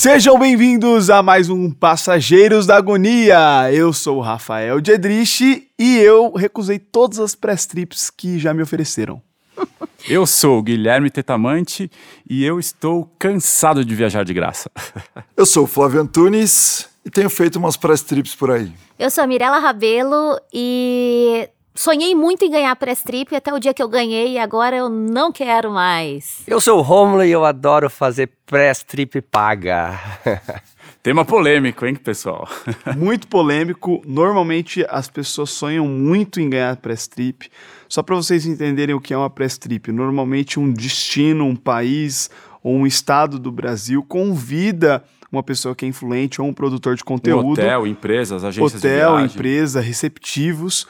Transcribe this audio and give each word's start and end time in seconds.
Sejam 0.00 0.38
bem-vindos 0.38 1.10
a 1.10 1.24
mais 1.24 1.50
um 1.50 1.72
Passageiros 1.72 2.66
da 2.66 2.76
Agonia. 2.76 3.68
Eu 3.72 3.92
sou 3.92 4.18
o 4.18 4.20
Rafael 4.20 4.80
Diedrich 4.80 5.68
e 5.76 5.96
eu 5.96 6.32
recusei 6.34 6.78
todas 6.78 7.18
as 7.18 7.34
press 7.34 7.66
trips 7.66 8.08
que 8.08 8.38
já 8.38 8.54
me 8.54 8.62
ofereceram. 8.62 9.20
Eu 10.08 10.24
sou 10.24 10.60
o 10.60 10.62
Guilherme 10.62 11.10
Tetamante 11.10 11.90
e 12.30 12.44
eu 12.44 12.60
estou 12.60 13.12
cansado 13.18 13.84
de 13.84 13.92
viajar 13.92 14.24
de 14.24 14.32
graça. 14.32 14.70
Eu 15.36 15.44
sou 15.44 15.64
o 15.64 15.66
Flávio 15.66 16.00
Antunes 16.00 16.88
e 17.04 17.10
tenho 17.10 17.28
feito 17.28 17.56
umas 17.56 17.76
press 17.76 18.00
trips 18.00 18.36
por 18.36 18.52
aí. 18.52 18.72
Eu 18.96 19.10
sou 19.10 19.24
a 19.24 19.26
Mirella 19.26 19.58
Rabelo 19.58 20.40
e 20.52 21.50
sonhei 21.78 22.12
muito 22.12 22.44
em 22.44 22.50
ganhar 22.50 22.74
press 22.74 23.04
trip 23.04 23.34
até 23.36 23.54
o 23.54 23.58
dia 23.60 23.72
que 23.72 23.80
eu 23.80 23.88
ganhei 23.88 24.32
e 24.32 24.38
agora 24.38 24.76
eu 24.76 24.88
não 24.88 25.30
quero 25.30 25.70
mais. 25.70 26.42
Eu 26.44 26.60
sou 26.60 26.78
o 26.78 26.82
Romulo 26.82 27.22
e 27.22 27.30
eu 27.30 27.44
adoro 27.44 27.88
fazer 27.88 28.28
press 28.44 28.82
trip 28.82 29.20
paga. 29.20 29.96
Tema 31.00 31.24
polêmico, 31.24 31.86
hein, 31.86 31.94
pessoal? 31.94 32.48
muito 32.98 33.28
polêmico. 33.28 34.02
Normalmente 34.04 34.84
as 34.88 35.08
pessoas 35.08 35.50
sonham 35.50 35.86
muito 35.86 36.40
em 36.40 36.50
ganhar 36.50 36.76
press 36.78 37.06
trip. 37.06 37.48
Só 37.88 38.02
para 38.02 38.16
vocês 38.16 38.44
entenderem 38.44 38.96
o 38.96 39.00
que 39.00 39.14
é 39.14 39.16
uma 39.16 39.30
press 39.30 39.56
trip, 39.56 39.92
normalmente 39.92 40.58
um 40.58 40.72
destino, 40.72 41.44
um 41.44 41.54
país 41.54 42.28
ou 42.60 42.74
um 42.74 42.88
estado 42.88 43.38
do 43.38 43.52
Brasil 43.52 44.02
convida 44.02 45.04
uma 45.30 45.44
pessoa 45.44 45.76
que 45.76 45.84
é 45.84 45.88
influente 45.88 46.40
ou 46.40 46.48
um 46.48 46.52
produtor 46.52 46.96
de 46.96 47.04
conteúdo. 47.04 47.46
Um 47.46 47.52
hotel, 47.52 47.86
empresas, 47.86 48.42
agências 48.42 48.82
hotel, 48.82 49.10
de 49.12 49.16
viagem. 49.18 49.36
empresa, 49.36 49.80
receptivos 49.80 50.88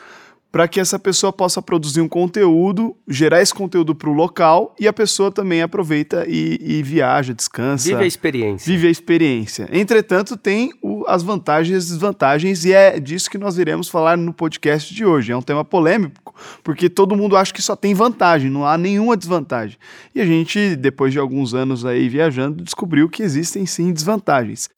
para 0.51 0.67
que 0.67 0.81
essa 0.81 0.99
pessoa 0.99 1.33
possa 1.33 1.61
produzir 1.61 2.01
um 2.01 2.09
conteúdo, 2.09 2.97
gerar 3.07 3.43
esse 3.43 3.53
conteúdo 3.53 3.95
para 3.95 4.09
o 4.09 4.13
local 4.13 4.75
e 4.81 4.89
a 4.89 4.93
pessoa 4.93 5.31
também 5.31 5.61
aproveita 5.61 6.25
e, 6.27 6.59
e, 6.61 6.83
viaja, 6.83 7.35
descansa. 7.35 7.89
Vive 7.89 8.05
a 8.05 8.07
experiência. 8.07 8.73
Vive 8.73 8.89
a 8.89 8.91
experiência. 8.91 9.69
Entretanto, 9.71 10.37
tem 10.37 10.73
o, 10.83 11.05
as 11.07 11.23
vantagens 11.23 11.75
e 11.75 11.77
as 11.77 11.89
desvantagens, 11.89 12.65
e 12.65 12.73
é 12.73 12.99
disso 12.99 13.31
que 13.31 13.37
nós 13.37 13.59
iremos 13.59 13.89
falar 13.89 14.17
no 14.17 14.33
podcast 14.33 14.95
de 14.95 15.05
hoje. 15.05 15.33
É 15.33 15.37
um 15.37 15.43
tema 15.43 15.65
polêmico, 15.65 16.35
porque 16.65 16.89
todo 16.89 17.17
mundo 17.17 17.37
acha 17.37 17.53
que 17.53 17.63
só 17.63 17.77
tem 17.77 17.93
vantagem, 17.93 18.51
não 18.51 18.67
há 18.67 18.79
nenhuma 18.79 19.17
desvantagem. 19.17 19.77
E 20.15 20.21
a 20.21 20.25
gente, 20.25 20.77
depois 20.77 21.13
de 21.13 21.19
alguns 21.19 21.53
anos 21.53 21.85
aí 21.85 22.09
viajando, 22.09 22.65
descobriu 22.65 23.09
que 23.09 23.23
existem 23.23 23.67
sim 23.67 23.93
desvantagens. 23.93 24.71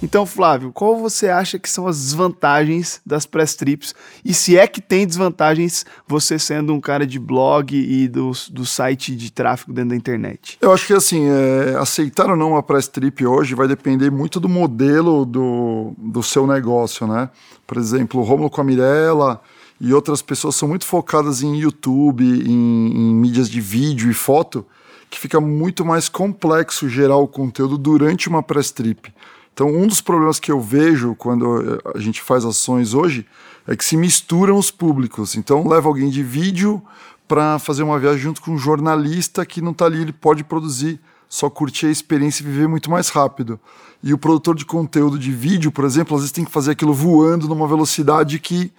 Então, 0.00 0.24
Flávio, 0.24 0.70
qual 0.72 0.96
você 0.96 1.28
acha 1.28 1.58
que 1.58 1.68
são 1.68 1.86
as 1.88 1.98
desvantagens 1.98 3.00
das 3.04 3.26
press 3.26 3.56
trips? 3.56 3.94
E 4.24 4.32
se 4.32 4.56
é 4.56 4.66
que 4.66 4.80
tem 4.80 5.04
desvantagens 5.04 5.84
você 6.06 6.38
sendo 6.38 6.72
um 6.72 6.80
cara 6.80 7.04
de 7.04 7.18
blog 7.18 7.76
e 7.76 8.06
do, 8.06 8.30
do 8.50 8.64
site 8.64 9.16
de 9.16 9.32
tráfego 9.32 9.72
dentro 9.72 9.90
da 9.90 9.96
internet? 9.96 10.56
Eu 10.60 10.72
acho 10.72 10.86
que 10.86 10.92
assim, 10.92 11.26
é, 11.26 11.76
aceitar 11.78 12.30
ou 12.30 12.36
não 12.36 12.50
uma 12.50 12.62
press 12.62 12.86
trip 12.86 13.26
hoje 13.26 13.56
vai 13.56 13.66
depender 13.66 14.10
muito 14.10 14.38
do 14.38 14.48
modelo 14.48 15.24
do, 15.24 15.92
do 15.98 16.22
seu 16.22 16.46
negócio, 16.46 17.06
né? 17.06 17.28
Por 17.66 17.76
exemplo, 17.76 18.20
o 18.20 18.24
Romulo 18.24 18.48
com 18.48 18.60
a 18.60 18.64
Mirella 18.64 19.40
e 19.80 19.92
outras 19.92 20.22
pessoas 20.22 20.54
são 20.54 20.68
muito 20.68 20.84
focadas 20.84 21.42
em 21.42 21.56
YouTube, 21.56 22.24
em, 22.24 22.50
em 22.50 23.14
mídias 23.14 23.50
de 23.50 23.60
vídeo 23.60 24.08
e 24.10 24.14
foto, 24.14 24.64
que 25.10 25.18
fica 25.18 25.40
muito 25.40 25.84
mais 25.84 26.08
complexo 26.08 26.88
gerar 26.88 27.16
o 27.16 27.26
conteúdo 27.26 27.76
durante 27.76 28.28
uma 28.28 28.42
press 28.44 28.70
trip. 28.70 29.12
Então, 29.58 29.74
um 29.74 29.88
dos 29.88 30.00
problemas 30.00 30.38
que 30.38 30.52
eu 30.52 30.60
vejo 30.60 31.16
quando 31.16 31.82
a 31.92 31.98
gente 31.98 32.22
faz 32.22 32.44
ações 32.44 32.94
hoje 32.94 33.26
é 33.66 33.74
que 33.74 33.84
se 33.84 33.96
misturam 33.96 34.56
os 34.56 34.70
públicos. 34.70 35.34
Então, 35.34 35.66
leva 35.66 35.88
alguém 35.88 36.10
de 36.10 36.22
vídeo 36.22 36.80
para 37.26 37.58
fazer 37.58 37.82
uma 37.82 37.98
viagem 37.98 38.20
junto 38.20 38.40
com 38.40 38.52
um 38.52 38.56
jornalista 38.56 39.44
que 39.44 39.60
não 39.60 39.72
está 39.72 39.86
ali, 39.86 40.00
ele 40.00 40.12
pode 40.12 40.44
produzir, 40.44 41.00
só 41.28 41.50
curtir 41.50 41.86
a 41.86 41.90
experiência 41.90 42.44
e 42.44 42.46
viver 42.46 42.68
muito 42.68 42.88
mais 42.88 43.08
rápido. 43.08 43.58
E 44.00 44.14
o 44.14 44.18
produtor 44.18 44.54
de 44.54 44.64
conteúdo 44.64 45.18
de 45.18 45.32
vídeo, 45.32 45.72
por 45.72 45.84
exemplo, 45.84 46.14
às 46.14 46.20
vezes 46.22 46.30
tem 46.30 46.44
que 46.44 46.52
fazer 46.52 46.70
aquilo 46.70 46.94
voando 46.94 47.48
numa 47.48 47.66
velocidade 47.66 48.38
que 48.38 48.72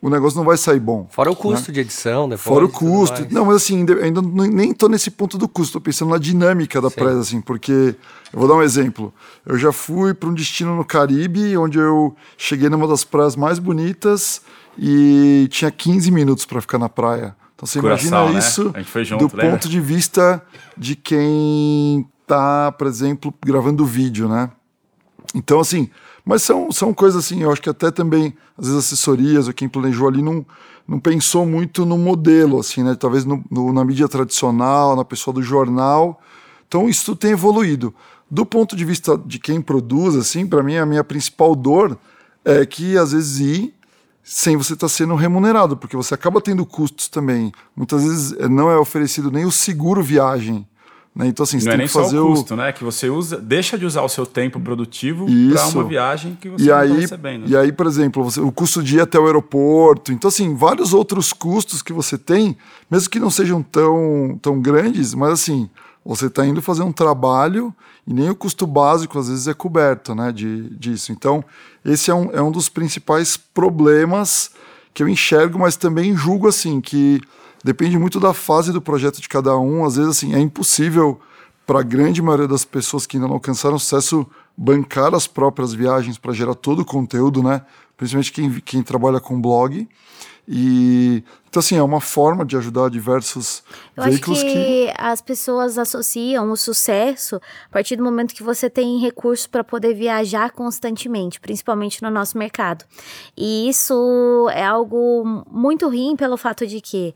o 0.00 0.08
negócio 0.08 0.36
não 0.36 0.44
vai 0.44 0.56
sair 0.56 0.78
bom. 0.78 1.08
Fora 1.10 1.30
o 1.30 1.34
né? 1.34 1.38
custo 1.40 1.68
né? 1.70 1.74
de 1.74 1.80
edição, 1.80 2.28
depois. 2.28 2.42
Fora 2.42 2.64
o 2.64 2.68
custo. 2.68 3.26
Não, 3.30 3.44
mas 3.44 3.56
assim, 3.56 3.84
ainda 4.02 4.22
nem 4.22 4.72
tô 4.72 4.88
nesse 4.88 5.10
ponto 5.10 5.36
do 5.36 5.48
custo, 5.48 5.74
tô 5.74 5.80
pensando 5.80 6.10
na 6.10 6.18
dinâmica 6.18 6.80
da 6.80 6.90
presa, 6.90 7.20
assim, 7.20 7.40
porque 7.40 7.94
eu 8.32 8.38
vou 8.38 8.46
dar 8.46 8.54
um 8.54 8.62
exemplo. 8.62 9.12
Eu 9.44 9.58
já 9.58 9.72
fui 9.72 10.14
para 10.14 10.28
um 10.28 10.34
destino 10.34 10.76
no 10.76 10.84
Caribe, 10.84 11.56
onde 11.56 11.78
eu 11.78 12.14
cheguei 12.36 12.68
numa 12.68 12.86
das 12.86 13.02
praias 13.02 13.34
mais 13.34 13.58
bonitas 13.58 14.40
e 14.78 15.48
tinha 15.50 15.70
15 15.70 16.10
minutos 16.12 16.46
para 16.46 16.60
ficar 16.60 16.78
na 16.78 16.88
praia. 16.88 17.34
Então 17.54 17.66
você 17.66 17.80
Curaçao, 17.80 18.28
imagina 18.28 18.32
né? 18.32 18.38
isso 18.38 18.72
junto, 19.04 19.26
do 19.26 19.36
lembra? 19.36 19.50
ponto 19.50 19.68
de 19.68 19.80
vista 19.80 20.40
de 20.76 20.94
quem 20.94 22.06
tá, 22.24 22.70
por 22.70 22.86
exemplo, 22.86 23.34
gravando 23.44 23.84
vídeo, 23.84 24.28
né? 24.28 24.48
Então, 25.34 25.58
assim, 25.58 25.90
mas 26.28 26.42
são, 26.42 26.70
são 26.70 26.92
coisas 26.92 27.24
assim, 27.24 27.42
eu 27.42 27.50
acho 27.50 27.62
que 27.62 27.70
até 27.70 27.90
também, 27.90 28.34
às 28.58 28.66
vezes, 28.66 28.84
assessorias 28.84 29.48
ou 29.48 29.54
quem 29.54 29.66
planejou 29.66 30.06
ali 30.06 30.20
não, 30.20 30.44
não 30.86 31.00
pensou 31.00 31.46
muito 31.46 31.86
no 31.86 31.96
modelo, 31.96 32.60
assim, 32.60 32.82
né? 32.82 32.94
Talvez 32.94 33.24
no, 33.24 33.42
no, 33.50 33.72
na 33.72 33.82
mídia 33.82 34.06
tradicional, 34.06 34.94
na 34.94 35.06
pessoa 35.06 35.32
do 35.32 35.42
jornal. 35.42 36.20
Então, 36.68 36.86
isso 36.86 37.16
tem 37.16 37.30
evoluído. 37.30 37.94
Do 38.30 38.44
ponto 38.44 38.76
de 38.76 38.84
vista 38.84 39.16
de 39.16 39.38
quem 39.38 39.62
produz, 39.62 40.16
assim, 40.16 40.46
para 40.46 40.62
mim, 40.62 40.76
a 40.76 40.84
minha 40.84 41.02
principal 41.02 41.56
dor 41.56 41.98
é 42.44 42.66
que, 42.66 42.98
às 42.98 43.12
vezes, 43.12 43.40
ir 43.40 43.74
sem 44.22 44.54
você 44.54 44.74
estar 44.74 44.84
tá 44.84 44.92
sendo 44.92 45.14
remunerado, 45.14 45.78
porque 45.78 45.96
você 45.96 46.12
acaba 46.12 46.42
tendo 46.42 46.66
custos 46.66 47.08
também. 47.08 47.50
Muitas 47.74 48.04
vezes 48.04 48.32
eh, 48.32 48.46
não 48.50 48.70
é 48.70 48.76
oferecido 48.76 49.30
nem 49.30 49.46
o 49.46 49.50
seguro 49.50 50.02
viagem 50.02 50.68
né? 51.18 51.26
Então, 51.26 51.42
assim, 51.42 51.58
você 51.58 51.66
não 51.66 51.72
é 51.72 51.76
tem 51.76 51.78
nem 51.78 51.86
que 51.88 51.92
fazer 51.92 52.16
só 52.16 52.24
o 52.24 52.28
custo, 52.28 52.54
o... 52.54 52.56
né? 52.56 52.72
Que 52.72 52.84
você 52.84 53.10
usa, 53.10 53.38
deixa 53.38 53.76
de 53.76 53.84
usar 53.84 54.02
o 54.02 54.08
seu 54.08 54.24
tempo 54.24 54.60
produtivo 54.60 55.26
para 55.52 55.66
uma 55.66 55.82
viagem 55.82 56.38
que 56.40 56.48
você 56.48 56.64
e 56.64 56.68
não 56.68 56.76
aí, 56.76 56.88
está 56.90 57.00
recebendo. 57.00 57.48
E 57.48 57.56
aí, 57.56 57.72
por 57.72 57.86
exemplo, 57.88 58.22
você, 58.22 58.40
o 58.40 58.52
custo 58.52 58.80
de 58.80 58.98
ir 58.98 59.00
até 59.00 59.18
o 59.18 59.26
aeroporto. 59.26 60.12
Então, 60.12 60.28
assim, 60.28 60.54
vários 60.54 60.94
outros 60.94 61.32
custos 61.32 61.82
que 61.82 61.92
você 61.92 62.16
tem, 62.16 62.56
mesmo 62.88 63.10
que 63.10 63.18
não 63.18 63.30
sejam 63.30 63.60
tão, 63.64 64.38
tão 64.40 64.60
grandes, 64.60 65.12
mas 65.12 65.32
assim, 65.32 65.68
você 66.04 66.26
está 66.26 66.46
indo 66.46 66.62
fazer 66.62 66.84
um 66.84 66.92
trabalho 66.92 67.74
e 68.06 68.14
nem 68.14 68.30
o 68.30 68.36
custo 68.36 68.64
básico, 68.64 69.18
às 69.18 69.28
vezes, 69.28 69.48
é 69.48 69.54
coberto 69.54 70.14
né, 70.14 70.30
de, 70.30 70.70
disso. 70.70 71.10
Então, 71.10 71.44
esse 71.84 72.12
é 72.12 72.14
um, 72.14 72.30
é 72.30 72.40
um 72.40 72.52
dos 72.52 72.68
principais 72.68 73.36
problemas 73.36 74.52
que 74.94 75.02
eu 75.02 75.08
enxergo, 75.08 75.58
mas 75.58 75.76
também 75.76 76.16
julgo 76.16 76.46
assim 76.46 76.80
que 76.80 77.20
depende 77.68 77.98
muito 77.98 78.18
da 78.18 78.32
fase 78.32 78.72
do 78.72 78.80
projeto 78.80 79.20
de 79.20 79.28
cada 79.28 79.54
um. 79.58 79.84
Às 79.84 79.96
vezes, 79.96 80.10
assim, 80.16 80.34
é 80.34 80.38
impossível 80.38 81.20
para 81.66 81.80
a 81.80 81.82
grande 81.82 82.22
maioria 82.22 82.48
das 82.48 82.64
pessoas 82.64 83.06
que 83.06 83.18
ainda 83.18 83.28
não 83.28 83.34
alcançaram 83.34 83.78
sucesso 83.78 84.26
bancar 84.56 85.14
as 85.14 85.26
próprias 85.26 85.74
viagens 85.74 86.16
para 86.16 86.32
gerar 86.32 86.54
todo 86.54 86.80
o 86.80 86.84
conteúdo, 86.84 87.42
né? 87.42 87.60
Principalmente 87.94 88.32
quem, 88.32 88.50
quem 88.60 88.82
trabalha 88.82 89.20
com 89.20 89.38
blog. 89.38 89.86
E 90.50 91.22
então 91.46 91.60
assim, 91.60 91.76
é 91.76 91.82
uma 91.82 92.00
forma 92.00 92.42
de 92.42 92.56
ajudar 92.56 92.88
diversos 92.88 93.62
Eu 93.94 94.04
veículos 94.04 94.38
acho 94.38 94.46
que, 94.46 94.54
que, 94.54 94.94
as 94.96 95.20
pessoas 95.20 95.76
associam 95.76 96.50
o 96.50 96.56
sucesso 96.56 97.36
a 97.66 97.70
partir 97.70 97.96
do 97.96 98.02
momento 98.02 98.34
que 98.34 98.42
você 98.42 98.70
tem 98.70 98.98
recursos 98.98 99.46
para 99.46 99.62
poder 99.62 99.92
viajar 99.92 100.52
constantemente, 100.52 101.38
principalmente 101.38 102.02
no 102.02 102.10
nosso 102.10 102.38
mercado. 102.38 102.86
E 103.36 103.68
isso 103.68 104.48
é 104.54 104.64
algo 104.64 105.44
muito 105.50 105.86
ruim 105.86 106.16
pelo 106.16 106.38
fato 106.38 106.66
de 106.66 106.80
que 106.80 107.14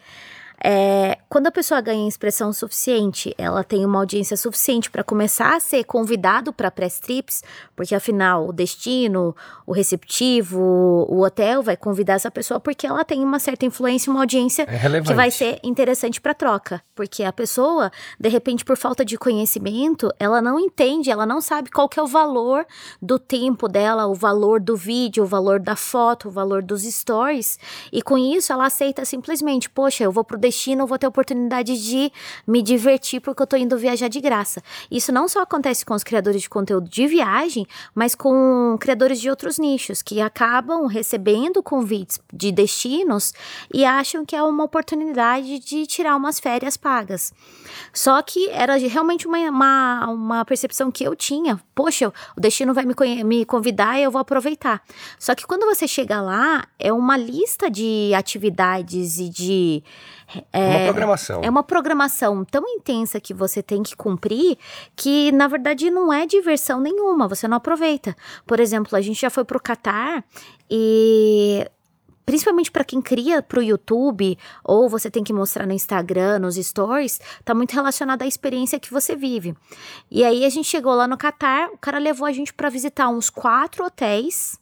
é, 0.65 1.19
quando 1.29 1.49
a 1.49 1.51
pessoa 1.51 1.81
ganha 1.81 2.09
expressão 2.09 2.53
suficiente, 2.53 3.35
ela 3.37 3.65
tem 3.65 3.85
uma 3.85 3.99
audiência 3.99 4.37
suficiente 4.37 4.91
para 4.91 5.03
começar 5.03 5.57
a 5.57 5.61
ser 5.61 5.83
convidado 5.83 6.53
para 6.53 6.71
press 6.71 7.01
trips, 7.01 7.43
porque 7.75 7.95
afinal 7.95 8.47
o 8.47 8.53
destino, 8.53 9.35
o 9.67 9.73
receptivo, 9.73 10.61
o 10.61 11.25
hotel 11.25 11.63
vai 11.63 11.77
convidar 11.77 12.15
essa 12.15 12.31
pessoa 12.31 12.61
porque 12.61 12.87
ela 12.87 13.05
tem 13.05 13.25
uma 13.25 13.41
certa 13.41 13.67
influência, 13.67 14.11
uma 14.11 14.21
audiência 14.21 14.63
é 14.69 15.01
que 15.01 15.15
vai 15.15 15.33
ser 15.33 15.59
interessante 15.65 16.21
para 16.21 16.33
troca, 16.33 16.81
porque 16.95 17.25
a 17.25 17.33
pessoa, 17.33 17.91
de 18.21 18.29
repente, 18.29 18.65
por 18.65 18.77
falta 18.77 19.05
de 19.05 19.19
conhecimento, 19.19 20.13
ela 20.21 20.41
não 20.41 20.61
entende, 20.61 21.11
ela 21.11 21.27
não 21.27 21.41
sabe 21.41 21.71
qual 21.71 21.89
que 21.89 21.99
é 21.99 22.03
o 22.03 22.07
valor 22.07 22.65
do 23.01 23.19
tempo 23.19 23.67
dela, 23.67 24.07
o 24.07 24.15
valor 24.15 24.61
do 24.61 24.77
vídeo, 24.77 25.25
o 25.25 25.27
valor 25.27 25.59
da 25.59 25.75
foto, 25.75 26.29
o 26.29 26.31
valor 26.31 26.63
dos 26.63 26.83
stories, 26.83 27.59
e 27.93 28.01
com 28.01 28.17
isso 28.17 28.53
ela 28.53 28.67
aceita 28.67 29.05
simplesmente, 29.05 29.69
poxa, 29.69 30.05
eu 30.05 30.13
vou 30.13 30.23
pro 30.23 30.39
destino 30.39 30.52
destino, 30.53 30.87
vou 30.87 30.99
ter 30.99 31.07
oportunidade 31.07 31.83
de 31.83 32.13
me 32.47 32.63
divertir 32.63 33.21
porque 33.21 33.43
eu 33.43 33.47
tô 33.47 33.57
indo 33.57 33.77
viajar 33.79 34.09
de 34.09 34.21
graça. 34.21 34.63
Isso 34.91 35.11
não 35.11 35.27
só 35.27 35.41
acontece 35.41 35.85
com 35.85 35.95
os 35.95 36.05
criadores 36.05 36.43
de 36.43 36.51
conteúdo 36.51 36.89
de 36.89 37.07
viagem, 37.07 37.67
mas 37.95 38.15
com 38.15 38.77
criadores 38.79 39.19
de 39.19 39.31
outros 39.31 39.59
nichos 39.59 40.03
que 40.03 40.21
acabam 40.21 40.87
recebendo 40.87 41.63
convites 41.63 42.21
de 42.33 42.53
destinos 42.53 43.33
e 43.73 43.85
acham 43.85 44.25
que 44.25 44.37
é 44.37 44.43
uma 44.43 44.65
oportunidade 44.65 45.59
de 45.59 45.87
tirar 45.87 46.15
umas 46.17 46.39
férias 46.39 46.77
pagas. 46.77 47.33
Só 47.93 48.21
que 48.21 48.51
era 48.51 48.77
realmente 48.77 49.27
uma, 49.27 49.39
uma, 49.39 50.07
uma 50.11 50.45
percepção 50.45 50.91
que 50.91 51.05
eu 51.05 51.17
tinha. 51.17 51.59
Poxa, 51.75 52.13
o 52.37 52.41
destino 52.41 52.75
vai 52.75 52.85
me, 52.85 52.95
me 53.25 53.45
convidar 53.47 53.99
e 53.99 54.03
eu 54.03 54.11
vou 54.11 54.21
aproveitar. 54.21 54.83
Só 55.19 55.35
que 55.35 55.47
quando 55.47 55.65
você 55.65 55.89
chega 55.89 56.21
lá, 56.21 56.67
é 56.79 56.93
uma 56.93 57.17
lista 57.17 57.71
de 57.71 58.13
atividades 58.15 59.19
e 59.19 59.29
de 59.29 59.83
É 60.53 60.77
uma 60.77 60.85
programação. 60.85 61.41
É 61.43 61.51
uma 61.51 61.63
programação 61.63 62.45
tão 62.45 62.69
intensa 62.69 63.21
que 63.21 63.35
você 63.35 63.63
tem 63.63 63.83
que 63.83 63.97
cumprir 63.97 64.57
que, 64.97 65.33
na 65.33 65.49
verdade, 65.49 65.91
não 65.91 66.13
é 66.13 66.27
diversão 66.27 66.81
nenhuma, 66.81 67.29
você 67.29 67.47
não 67.47 67.57
aproveita. 67.57 68.17
Por 68.47 68.61
exemplo, 68.61 68.97
a 68.97 69.01
gente 69.01 69.21
já 69.21 69.31
foi 69.31 69.45
pro 69.45 69.61
Catar 69.61 70.25
e 70.71 71.69
principalmente 72.25 72.71
para 72.71 72.85
quem 72.85 73.03
cria 73.03 73.43
para 73.43 73.59
o 73.59 73.63
YouTube 73.63 74.39
ou 74.65 74.89
você 74.89 75.11
tem 75.11 75.25
que 75.25 75.33
mostrar 75.33 75.67
no 75.67 75.73
Instagram, 75.73 76.39
nos 76.39 76.57
stories, 76.57 77.21
tá 77.45 77.55
muito 77.55 77.73
relacionado 77.73 78.23
à 78.23 78.27
experiência 78.27 78.81
que 78.81 78.93
você 78.93 79.17
vive. 79.17 79.55
E 80.11 80.25
aí 80.25 80.45
a 80.45 80.49
gente 80.49 80.69
chegou 80.69 80.95
lá 80.95 81.07
no 81.07 81.17
Catar, 81.17 81.69
o 81.71 81.79
cara 81.79 81.99
levou 81.99 82.27
a 82.27 82.33
gente 82.33 82.53
para 82.55 82.71
visitar 82.71 83.09
uns 83.09 83.29
quatro 83.29 83.85
hotéis 83.85 84.62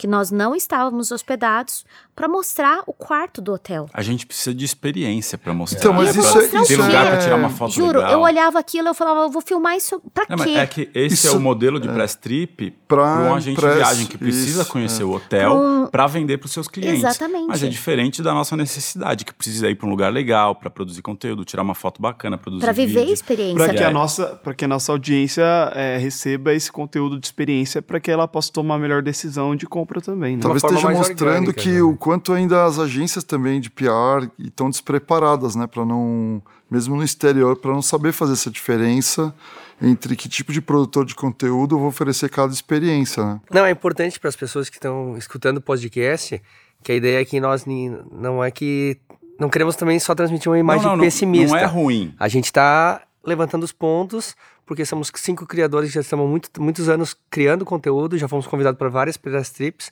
que 0.00 0.06
nós 0.06 0.30
não 0.30 0.56
estávamos 0.56 1.12
hospedados 1.12 1.84
para 2.16 2.26
mostrar 2.26 2.82
o 2.86 2.92
quarto 2.92 3.42
do 3.42 3.52
hotel. 3.52 3.86
A 3.92 4.00
gente 4.00 4.26
precisa 4.26 4.54
de 4.54 4.64
experiência 4.64 5.36
para 5.36 5.52
mostrar. 5.52 5.78
Então, 5.78 5.92
mas 5.92 6.16
isso 6.16 6.32
Pra- 6.32 6.42
é- 6.42 6.48
Tem 6.48 6.62
isso 6.62 6.76
lugar 6.82 7.06
é- 7.06 7.10
para 7.10 7.18
tirar 7.18 7.36
uma 7.36 7.50
foto 7.50 7.72
Juro, 7.74 7.98
legal. 7.98 8.12
eu 8.12 8.20
olhava 8.20 8.58
aquilo 8.58 8.88
eu 8.88 8.94
falava, 8.94 9.20
eu 9.20 9.30
vou 9.30 9.42
filmar 9.42 9.76
isso 9.76 10.00
pra 10.14 10.24
Não, 10.28 10.38
mas 10.38 10.46
quê? 10.46 10.56
é 10.56 10.66
que 10.66 10.90
esse 10.94 11.14
Isso- 11.14 11.28
é 11.28 11.30
o 11.32 11.40
modelo 11.40 11.78
de 11.78 11.86
press 11.88 12.14
trip 12.14 12.70
Pra 12.88 12.96
para 12.96 13.30
um 13.30 13.34
agente 13.34 13.60
press, 13.60 13.72
de 13.72 13.78
viagem 13.78 14.06
que 14.06 14.16
precisa 14.16 14.62
isso, 14.62 14.70
conhecer 14.72 15.02
é. 15.02 15.04
o 15.04 15.10
hotel 15.12 15.88
para 15.92 16.06
vender 16.06 16.38
para 16.38 16.46
os 16.46 16.52
seus 16.52 16.66
clientes. 16.68 17.04
Exatamente. 17.04 17.46
Mas 17.48 17.62
é 17.62 17.68
diferente 17.68 18.22
da 18.22 18.32
nossa 18.32 18.56
necessidade, 18.56 19.24
que 19.24 19.34
precisa 19.34 19.68
ir 19.68 19.74
para 19.74 19.86
um 19.86 19.90
lugar 19.90 20.12
legal 20.12 20.54
para 20.54 20.70
produzir 20.70 21.02
conteúdo, 21.02 21.44
tirar 21.44 21.62
uma 21.62 21.74
foto 21.74 22.00
bacana, 22.00 22.38
produzir 22.38 22.62
Pra 22.64 22.72
viver 22.72 22.98
a 22.98 23.00
vídeo. 23.02 23.14
experiência. 23.14 23.56
Para 23.56 23.74
que, 23.74 23.82
É. 23.82 23.86
a 23.86 23.90
nossa, 23.90 24.26
pra 24.42 24.54
que 24.54 24.64
a 24.64 24.68
nossa 24.68 24.92
audiência 24.92 25.42
é, 25.74 25.96
receba 25.98 26.52
esse 26.54 26.70
conteúdo 26.70 27.18
de 27.18 27.26
experiência 27.26 27.82
para 27.82 27.98
que 28.00 28.10
ela 28.10 28.26
possa 28.28 28.52
tomar 28.52 28.76
a 28.76 28.78
melhor 28.78 29.02
decisão 29.02 29.56
de 29.56 29.66
compra 29.66 29.89
também. 29.98 30.36
Né? 30.36 30.42
Talvez 30.42 30.62
esteja 30.62 30.90
mostrando 30.90 31.48
orgânica, 31.48 31.62
que 31.62 31.70
né? 31.70 31.82
o 31.82 31.96
quanto 31.96 32.34
ainda 32.34 32.66
as 32.66 32.78
agências 32.78 33.24
também 33.24 33.60
de 33.60 33.70
PR 33.70 34.28
estão 34.38 34.68
despreparadas, 34.68 35.56
né, 35.56 35.66
para 35.66 35.86
não, 35.86 36.42
mesmo 36.70 36.96
no 36.96 37.02
exterior, 37.02 37.56
para 37.56 37.72
não 37.72 37.80
saber 37.80 38.12
fazer 38.12 38.34
essa 38.34 38.50
diferença 38.50 39.34
entre 39.80 40.14
que 40.14 40.28
tipo 40.28 40.52
de 40.52 40.60
produtor 40.60 41.06
de 41.06 41.14
conteúdo 41.14 41.76
eu 41.76 41.78
vou 41.78 41.88
oferecer 41.88 42.28
cada 42.28 42.52
experiência, 42.52 43.24
né? 43.24 43.40
Não, 43.50 43.64
é 43.64 43.70
importante 43.70 44.20
para 44.20 44.28
as 44.28 44.36
pessoas 44.36 44.68
que 44.68 44.76
estão 44.76 45.16
escutando 45.16 45.56
o 45.56 45.62
podcast 45.62 46.40
que 46.82 46.92
a 46.92 46.94
ideia 46.94 47.20
é 47.20 47.24
que 47.24 47.40
nós 47.40 47.64
não 47.66 48.42
é 48.42 48.50
que 48.50 48.98
não 49.38 49.48
queremos 49.48 49.76
também 49.76 49.98
só 49.98 50.14
transmitir 50.14 50.50
uma 50.50 50.58
imagem 50.58 50.82
não, 50.82 50.90
não, 50.90 50.96
não- 50.98 51.04
pessimista. 51.04 51.56
Não 51.56 51.62
é 51.62 51.64
ruim. 51.64 52.14
A 52.18 52.28
gente 52.28 52.46
está 52.46 53.02
levantando 53.24 53.64
os 53.64 53.72
pontos 53.72 54.34
porque 54.70 54.86
somos 54.86 55.10
cinco 55.16 55.44
criadores 55.48 55.88
que 55.88 55.96
já 55.96 56.00
estamos 56.00 56.30
muito, 56.30 56.62
muitos 56.62 56.88
anos 56.88 57.16
criando 57.28 57.64
conteúdo, 57.64 58.16
já 58.16 58.28
fomos 58.28 58.46
convidados 58.46 58.78
para 58.78 58.88
várias 58.88 59.16
press 59.16 59.50
trips 59.50 59.90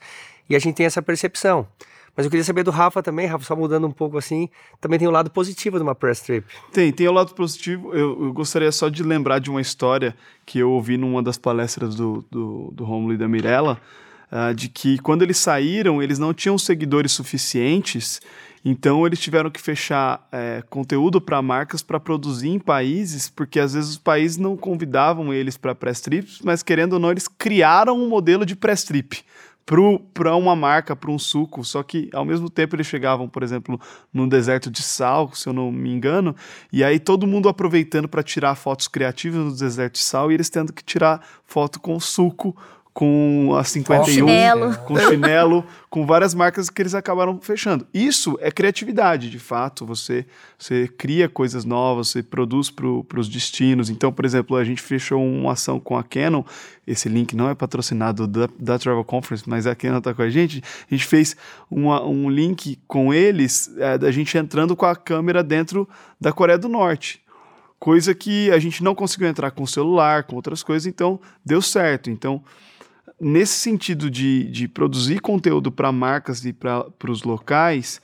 e 0.49 0.55
a 0.55 0.59
gente 0.61 0.77
tem 0.77 0.87
essa 0.87 1.03
percepção. 1.03 1.67
Mas 2.17 2.27
eu 2.27 2.31
queria 2.31 2.45
saber 2.45 2.63
do 2.63 2.71
Rafa 2.71 3.03
também, 3.03 3.27
Rafa, 3.27 3.45
só 3.45 3.57
mudando 3.57 3.89
um 3.89 3.91
pouco 3.91 4.17
assim, 4.17 4.49
também 4.81 4.97
tem 4.97 5.09
o 5.09 5.11
lado 5.11 5.31
positivo 5.31 5.79
de 5.79 5.83
uma 5.83 5.97
press 5.97 6.21
trip. 6.21 6.47
Tem, 6.73 6.93
tem 6.93 7.09
o 7.09 7.13
lado 7.13 7.35
positivo. 7.35 7.93
Eu, 7.93 8.27
eu 8.27 8.33
gostaria 8.33 8.71
só 8.71 8.89
de 8.89 9.03
lembrar 9.03 9.41
de 9.41 9.51
uma 9.51 9.61
história 9.61 10.15
que 10.47 10.61
eu 10.61 10.71
ouvi 10.71 10.97
numa 10.97 11.25
das 11.25 11.37
palestras 11.37 11.97
do, 11.97 12.25
do, 12.31 12.71
do 12.73 12.85
Romulo 12.85 13.15
e 13.15 13.17
da 13.17 13.27
Mirella, 13.27 13.81
ah, 14.31 14.53
de 14.53 14.69
que 14.69 14.99
quando 14.99 15.23
eles 15.23 15.39
saíram, 15.39 16.03
eles 16.03 16.19
não 16.19 16.35
tinham 16.35 16.59
seguidores 16.59 17.13
suficientes, 17.13 18.21
então 18.65 19.07
eles 19.07 19.21
tiveram 19.21 19.51
que 19.51 19.61
fechar 19.61 20.27
eh, 20.33 20.63
conteúdo 20.69 21.21
para 21.21 21.41
marcas 21.41 21.83
para 21.83 21.99
produzir 21.99 22.49
em 22.49 22.59
países, 22.59 23.31
porque 23.31 23.59
às 23.59 23.73
vezes 23.73 23.91
os 23.91 23.99
países 23.99 24.37
não 24.37 24.57
convidavam 24.57 25.33
eles 25.33 25.57
para 25.57 25.75
press 25.75 26.01
trips, 26.01 26.41
mas 26.43 26.63
querendo 26.63 26.95
ou 26.95 26.99
não, 26.99 27.11
eles 27.11 27.29
criaram 27.29 27.97
um 27.97 28.09
modelo 28.09 28.45
de 28.45 28.57
press 28.57 28.85
trip 28.85 29.25
para 30.15 30.35
uma 30.35 30.57
marca, 30.57 30.97
para 30.97 31.11
um 31.11 31.19
suco, 31.19 31.63
só 31.63 31.83
que 31.83 32.09
ao 32.15 32.25
mesmo 32.25 32.49
tempo 32.49 32.75
eles 32.75 32.87
chegavam, 32.87 33.29
por 33.29 33.43
exemplo, 33.43 33.79
no 34.13 34.27
deserto 34.27 34.71
de 34.71 34.83
sal, 34.83 35.31
se 35.35 35.47
eu 35.47 35.53
não 35.53 35.71
me 35.71 35.91
engano, 35.91 36.35
e 36.73 36.83
aí 36.83 36.99
todo 36.99 37.27
mundo 37.27 37.51
aproveitando 37.51 38.09
para 38.09 38.23
tirar 38.23 38.55
fotos 38.55 38.89
criativas 38.89 39.45
no 39.45 39.55
deserto 39.55 39.95
de 39.95 39.99
sal 40.01 40.33
e 40.33 40.35
eles 40.35 40.49
tendo 40.49 40.73
que 40.73 40.83
tirar 40.83 41.23
foto 41.45 41.79
com 41.81 42.01
suco, 42.01 42.57
com 42.99 43.55
a 43.57 43.63
51, 43.63 44.13
Chinelo. 44.13 44.77
com 44.79 44.99
chinelo, 44.99 45.65
com 45.89 46.05
várias 46.05 46.35
marcas 46.35 46.69
que 46.69 46.83
eles 46.83 46.97
acabaram 46.97 47.39
fechando. 47.41 47.87
Isso 47.95 48.37
é 48.41 48.51
criatividade, 48.51 49.31
de 49.31 49.39
fato. 49.39 49.87
Você, 49.87 50.27
você 50.59 50.89
cria 50.89 51.29
coisas 51.29 51.65
novas, 51.65 52.09
você 52.09 52.25
produz 52.25 52.73
para 52.73 53.21
os 53.21 53.29
destinos. 53.29 53.89
Então, 53.89 54.13
por 54.13 54.25
exemplo, 54.25 54.57
a 54.57 54.65
gente 54.65 54.83
fechou 54.83 55.25
uma 55.25 55.53
ação 55.53 55.79
com 55.79 55.97
a 55.97 56.03
Canon. 56.03 56.43
Esse 56.85 57.09
link 57.09 57.37
não 57.37 57.49
é 57.49 57.55
patrocinado 57.55 58.27
da, 58.27 58.49
da 58.59 58.77
Travel 58.77 59.05
Conference, 59.05 59.49
mas 59.49 59.65
a 59.65 59.77
Canon 59.77 59.99
está 59.99 60.13
com 60.13 60.23
a 60.23 60.29
gente. 60.29 60.61
A 60.91 60.93
gente 60.93 61.07
fez 61.07 61.37
uma, 61.71 62.05
um 62.05 62.29
link 62.29 62.81
com 62.89 63.15
eles, 63.15 63.71
é, 63.79 63.97
da 63.97 64.11
gente 64.11 64.37
entrando 64.37 64.75
com 64.75 64.87
a 64.87 64.97
câmera 64.97 65.45
dentro 65.45 65.89
da 66.21 66.33
Coreia 66.33 66.59
do 66.59 66.69
Norte 66.69 67.23
coisa 67.79 68.13
que 68.13 68.51
a 68.51 68.59
gente 68.59 68.83
não 68.83 68.93
conseguiu 68.93 69.29
entrar 69.29 69.53
com 69.53 69.63
o 69.63 69.67
celular, 69.69 70.25
com 70.25 70.35
outras 70.35 70.65
coisas, 70.65 70.85
então 70.85 71.21
deu 71.45 71.63
certo. 71.63 72.11
Então, 72.11 72.43
nesse 73.21 73.55
sentido 73.55 74.11
de, 74.11 74.45
de 74.45 74.69
produzir 74.69 75.21
conteúdo 75.21 75.71
para 75.71 75.91
marcas 75.93 76.45
e 76.45 76.53
para 76.53 76.87
os 77.09 77.23
locais, 77.23 78.01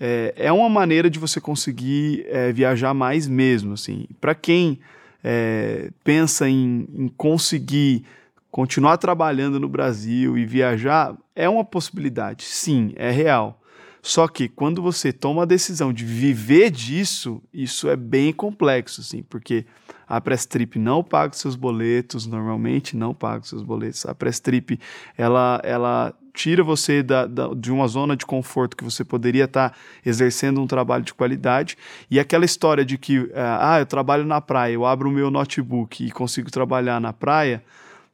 é, 0.00 0.34
é 0.36 0.52
uma 0.52 0.68
maneira 0.68 1.08
de 1.08 1.18
você 1.18 1.40
conseguir 1.40 2.24
é, 2.28 2.52
viajar 2.52 2.94
mais 2.94 3.28
mesmo. 3.28 3.74
Assim. 3.74 4.06
Para 4.20 4.34
quem 4.34 4.80
é, 5.22 5.90
pensa 6.04 6.48
em, 6.48 6.88
em 6.94 7.08
conseguir 7.08 8.04
continuar 8.50 8.98
trabalhando 8.98 9.58
no 9.58 9.68
Brasil 9.68 10.36
e 10.36 10.44
viajar, 10.44 11.16
é 11.34 11.48
uma 11.48 11.64
possibilidade, 11.64 12.44
sim, 12.44 12.92
é 12.96 13.10
real. 13.10 13.58
Só 14.02 14.26
que 14.26 14.48
quando 14.48 14.82
você 14.82 15.12
toma 15.12 15.42
a 15.42 15.46
decisão 15.46 15.92
de 15.92 16.04
viver 16.04 16.70
disso, 16.70 17.40
isso 17.54 17.88
é 17.88 17.96
bem 17.96 18.32
complexo, 18.32 19.00
assim, 19.00 19.22
porque 19.22 19.64
a 20.12 20.20
Press 20.20 20.44
Trip 20.44 20.78
não 20.78 21.02
paga 21.02 21.32
seus 21.32 21.56
boletos, 21.56 22.26
normalmente 22.26 22.94
não 22.94 23.14
paga 23.14 23.44
seus 23.44 23.62
boletos. 23.62 24.04
A 24.04 24.14
Press 24.14 24.38
Trip, 24.38 24.78
ela, 25.16 25.58
ela 25.64 26.12
tira 26.34 26.62
você 26.62 27.02
da, 27.02 27.26
da- 27.26 27.54
de 27.54 27.72
uma 27.72 27.88
zona 27.88 28.14
de 28.14 28.26
conforto 28.26 28.76
que 28.76 28.84
você 28.84 29.02
poderia 29.02 29.44
estar 29.44 29.74
exercendo 30.04 30.60
um 30.60 30.66
trabalho 30.66 31.02
de 31.02 31.14
qualidade. 31.14 31.78
E 32.10 32.20
aquela 32.20 32.44
história 32.44 32.84
de 32.84 32.98
que, 32.98 33.30
ah, 33.34 33.78
eu 33.80 33.86
trabalho 33.86 34.26
na 34.26 34.38
praia, 34.38 34.74
eu 34.74 34.84
abro 34.84 35.08
o 35.08 35.12
meu 35.12 35.30
notebook 35.30 36.04
e 36.04 36.10
consigo 36.10 36.50
trabalhar 36.50 37.00
na 37.00 37.14
praia, 37.14 37.64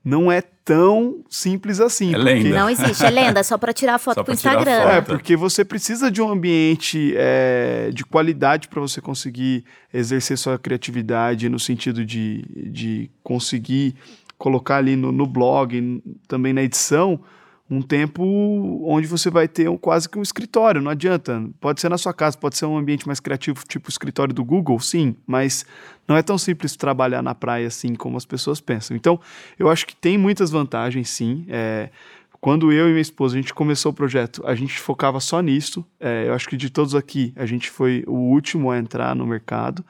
não 0.04 0.30
é 0.30 0.40
tão 0.64 1.24
simples 1.28 1.80
assim. 1.80 2.10
É 2.10 2.16
porque- 2.18 2.24
lenda. 2.34 2.48
Não 2.58 2.70
existe, 2.70 3.04
é 3.04 3.10
lenda, 3.10 3.42
só 3.42 3.56
pra 3.58 3.72
tirar 3.72 3.98
foto 4.00 4.22
pra 4.24 4.36
tirar 4.36 4.54
Instagram. 4.54 4.82
foto. 4.82 4.92
É, 4.92 5.00
porque 5.00 5.36
você 5.36 5.64
precisa 5.64 6.10
de 6.10 6.20
um 6.22 6.28
ambiente 6.30 7.12
é, 7.16 7.90
de 7.92 8.04
qualidade 8.04 8.68
para 8.68 8.80
você 8.80 9.00
conseguir 9.00 9.64
exercer 9.92 10.36
sua 10.38 10.58
criatividade 10.58 11.48
no 11.48 11.58
sentido 11.58 12.04
de, 12.04 12.44
de 12.70 13.10
conseguir 13.22 13.94
colocar 14.36 14.76
ali 14.76 14.94
no, 14.94 15.10
no 15.10 15.26
blog, 15.26 16.02
também 16.28 16.52
na 16.52 16.62
edição, 16.62 17.18
um 17.70 17.82
tempo 17.82 18.24
onde 18.84 19.06
você 19.06 19.30
vai 19.30 19.46
ter 19.46 19.68
um, 19.68 19.76
quase 19.76 20.08
que 20.08 20.18
um 20.18 20.22
escritório, 20.22 20.80
não 20.80 20.90
adianta. 20.90 21.44
Pode 21.60 21.80
ser 21.80 21.88
na 21.88 21.98
sua 21.98 22.14
casa, 22.14 22.36
pode 22.38 22.56
ser 22.56 22.64
um 22.66 22.78
ambiente 22.78 23.06
mais 23.06 23.20
criativo, 23.20 23.62
tipo 23.68 23.88
o 23.88 23.90
escritório 23.90 24.32
do 24.32 24.44
Google, 24.44 24.80
sim, 24.80 25.14
mas 25.26 25.66
não 26.06 26.16
é 26.16 26.22
tão 26.22 26.38
simples 26.38 26.76
trabalhar 26.76 27.22
na 27.22 27.34
praia 27.34 27.66
assim 27.66 27.94
como 27.94 28.16
as 28.16 28.24
pessoas 28.24 28.60
pensam. 28.60 28.96
Então, 28.96 29.20
eu 29.58 29.68
acho 29.68 29.86
que 29.86 29.94
tem 29.94 30.16
muitas 30.16 30.50
vantagens, 30.50 31.10
sim. 31.10 31.44
É, 31.48 31.90
quando 32.40 32.72
eu 32.72 32.86
e 32.86 32.90
minha 32.90 33.02
esposa 33.02 33.36
a 33.36 33.40
gente 33.40 33.52
começou 33.52 33.90
o 33.90 33.94
projeto, 33.94 34.42
a 34.46 34.54
gente 34.54 34.78
focava 34.78 35.20
só 35.20 35.40
nisso. 35.40 35.84
É, 36.00 36.28
eu 36.28 36.34
acho 36.34 36.48
que 36.48 36.56
de 36.56 36.70
todos 36.70 36.94
aqui, 36.94 37.32
a 37.36 37.44
gente 37.44 37.68
foi 37.70 38.04
o 38.06 38.14
último 38.14 38.70
a 38.70 38.78
entrar 38.78 39.14
no 39.14 39.26
mercado. 39.26 39.84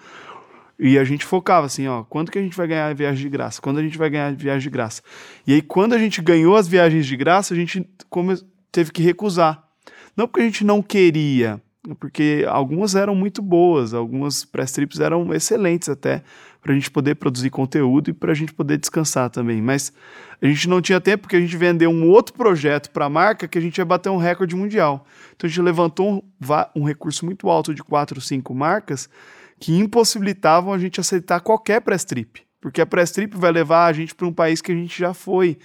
E 0.78 0.96
a 0.96 1.02
gente 1.02 1.24
focava 1.24 1.66
assim, 1.66 1.88
ó, 1.88 2.04
quando 2.04 2.30
que 2.30 2.38
a 2.38 2.42
gente 2.42 2.56
vai 2.56 2.68
ganhar 2.68 2.94
viagem 2.94 3.20
de 3.20 3.28
graça? 3.28 3.60
Quando 3.60 3.78
a 3.78 3.82
gente 3.82 3.98
vai 3.98 4.08
ganhar 4.08 4.32
viagem 4.34 4.62
de 4.62 4.70
graça? 4.70 5.02
E 5.44 5.54
aí, 5.54 5.60
quando 5.60 5.92
a 5.92 5.98
gente 5.98 6.22
ganhou 6.22 6.56
as 6.56 6.68
viagens 6.68 7.04
de 7.04 7.16
graça, 7.16 7.52
a 7.52 7.56
gente 7.56 7.84
teve 8.70 8.92
que 8.92 9.02
recusar. 9.02 9.64
Não 10.16 10.28
porque 10.28 10.42
a 10.42 10.44
gente 10.44 10.64
não 10.64 10.80
queria, 10.80 11.60
porque 11.98 12.44
algumas 12.48 12.94
eram 12.94 13.14
muito 13.14 13.42
boas, 13.42 13.92
algumas 13.92 14.44
press 14.44 14.72
trips 14.72 15.00
eram 15.00 15.32
excelentes 15.34 15.88
até, 15.88 16.22
para 16.60 16.72
a 16.72 16.74
gente 16.74 16.90
poder 16.90 17.14
produzir 17.16 17.50
conteúdo 17.50 18.10
e 18.10 18.12
para 18.12 18.32
a 18.32 18.34
gente 18.34 18.52
poder 18.52 18.78
descansar 18.78 19.30
também. 19.30 19.62
Mas 19.62 19.92
a 20.40 20.46
gente 20.46 20.68
não 20.68 20.80
tinha 20.80 21.00
tempo 21.00 21.22
porque 21.22 21.36
a 21.36 21.40
gente 21.40 21.56
vendeu 21.56 21.90
um 21.90 22.08
outro 22.08 22.34
projeto 22.34 22.90
para 22.90 23.06
a 23.06 23.08
marca 23.08 23.48
que 23.48 23.58
a 23.58 23.60
gente 23.60 23.78
ia 23.78 23.84
bater 23.84 24.10
um 24.10 24.16
recorde 24.16 24.54
mundial. 24.54 25.06
Então 25.34 25.46
a 25.46 25.50
gente 25.50 25.62
levantou 25.62 26.24
um, 26.76 26.80
um 26.80 26.84
recurso 26.84 27.24
muito 27.24 27.48
alto 27.48 27.74
de 27.74 27.82
quatro, 27.82 28.20
cinco 28.20 28.54
marcas 28.54 29.08
que 29.58 29.76
impossibilitavam 29.76 30.72
a 30.72 30.78
gente 30.78 31.00
aceitar 31.00 31.40
qualquer 31.40 31.80
press 31.80 32.04
trip. 32.04 32.42
Porque 32.60 32.80
a 32.80 32.86
press 32.86 33.10
trip 33.10 33.36
vai 33.36 33.52
levar 33.52 33.86
a 33.86 33.92
gente 33.92 34.14
para 34.14 34.26
um 34.26 34.32
país 34.32 34.60
que 34.60 34.72
a 34.72 34.74
gente 34.74 34.98
já 34.98 35.14
foi. 35.14 35.58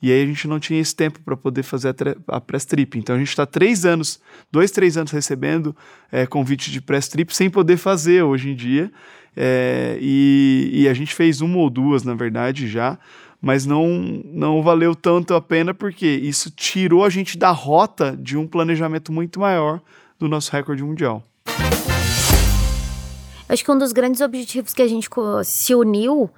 E 0.00 0.12
aí 0.12 0.22
a 0.22 0.26
gente 0.26 0.46
não 0.46 0.60
tinha 0.60 0.80
esse 0.80 0.94
tempo 0.94 1.20
para 1.20 1.36
poder 1.36 1.62
fazer 1.62 1.88
a, 2.28 2.36
a 2.36 2.40
press 2.40 2.64
trip. 2.64 2.98
Então 2.98 3.16
a 3.16 3.18
gente 3.18 3.30
está 3.30 3.46
três 3.46 3.84
anos, 3.84 4.20
dois, 4.52 4.70
três 4.70 4.96
anos 4.96 5.10
recebendo 5.10 5.74
é, 6.12 6.26
convite 6.26 6.70
de 6.70 6.80
press 6.80 7.08
trip 7.08 7.34
sem 7.34 7.50
poder 7.50 7.76
fazer 7.76 8.22
hoje 8.22 8.50
em 8.50 8.54
dia. 8.54 8.92
É, 9.34 9.98
e, 10.00 10.70
e 10.72 10.88
a 10.88 10.94
gente 10.94 11.14
fez 11.14 11.40
uma 11.40 11.58
ou 11.58 11.68
duas, 11.68 12.02
na 12.02 12.14
verdade, 12.14 12.68
já. 12.68 12.98
Mas 13.40 13.66
não, 13.66 13.86
não 14.24 14.62
valeu 14.62 14.94
tanto 14.94 15.34
a 15.34 15.40
pena 15.40 15.74
porque 15.74 16.06
isso 16.06 16.50
tirou 16.50 17.04
a 17.04 17.10
gente 17.10 17.36
da 17.36 17.50
rota 17.50 18.16
de 18.16 18.36
um 18.36 18.46
planejamento 18.46 19.12
muito 19.12 19.40
maior 19.40 19.80
do 20.18 20.28
nosso 20.28 20.50
recorde 20.52 20.82
mundial. 20.82 21.22
Acho 23.48 23.64
que 23.64 23.70
um 23.70 23.78
dos 23.78 23.92
grandes 23.92 24.20
objetivos 24.20 24.72
que 24.72 24.82
a 24.82 24.88
gente 24.88 25.08
se 25.44 25.74
uniu 25.74 26.30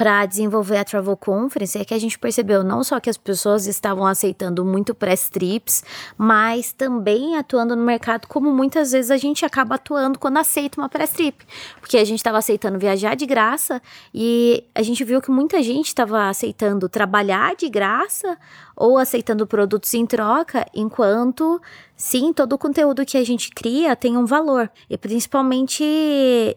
para 0.00 0.24
desenvolver 0.24 0.78
a 0.78 0.84
Travel 0.84 1.14
Conference 1.14 1.76
é 1.76 1.84
que 1.84 1.92
a 1.92 1.98
gente 1.98 2.18
percebeu 2.18 2.64
não 2.64 2.82
só 2.82 2.98
que 2.98 3.10
as 3.10 3.18
pessoas 3.18 3.66
estavam 3.66 4.06
aceitando 4.06 4.64
muito 4.64 4.94
press 4.94 5.28
trips, 5.28 5.84
mas 6.16 6.72
também 6.72 7.36
atuando 7.36 7.76
no 7.76 7.84
mercado 7.84 8.26
como 8.26 8.50
muitas 8.50 8.92
vezes 8.92 9.10
a 9.10 9.18
gente 9.18 9.44
acaba 9.44 9.74
atuando 9.74 10.18
quando 10.18 10.38
aceita 10.38 10.80
uma 10.80 10.88
press 10.88 11.10
trip, 11.10 11.44
porque 11.82 11.98
a 11.98 12.04
gente 12.04 12.18
estava 12.18 12.38
aceitando 12.38 12.78
viajar 12.78 13.14
de 13.14 13.26
graça 13.26 13.82
e 14.14 14.64
a 14.74 14.80
gente 14.80 15.04
viu 15.04 15.20
que 15.20 15.30
muita 15.30 15.62
gente 15.62 15.88
estava 15.88 16.30
aceitando 16.30 16.88
trabalhar 16.88 17.54
de 17.54 17.68
graça 17.68 18.38
ou 18.74 18.96
aceitando 18.96 19.46
produtos 19.46 19.92
em 19.92 20.06
troca, 20.06 20.64
enquanto 20.74 21.60
sim, 22.00 22.32
todo 22.32 22.54
o 22.54 22.58
conteúdo 22.58 23.04
que 23.04 23.18
a 23.18 23.24
gente 23.24 23.50
cria 23.50 23.94
tem 23.94 24.16
um 24.16 24.24
valor. 24.24 24.70
E 24.88 24.96
principalmente 24.96 25.84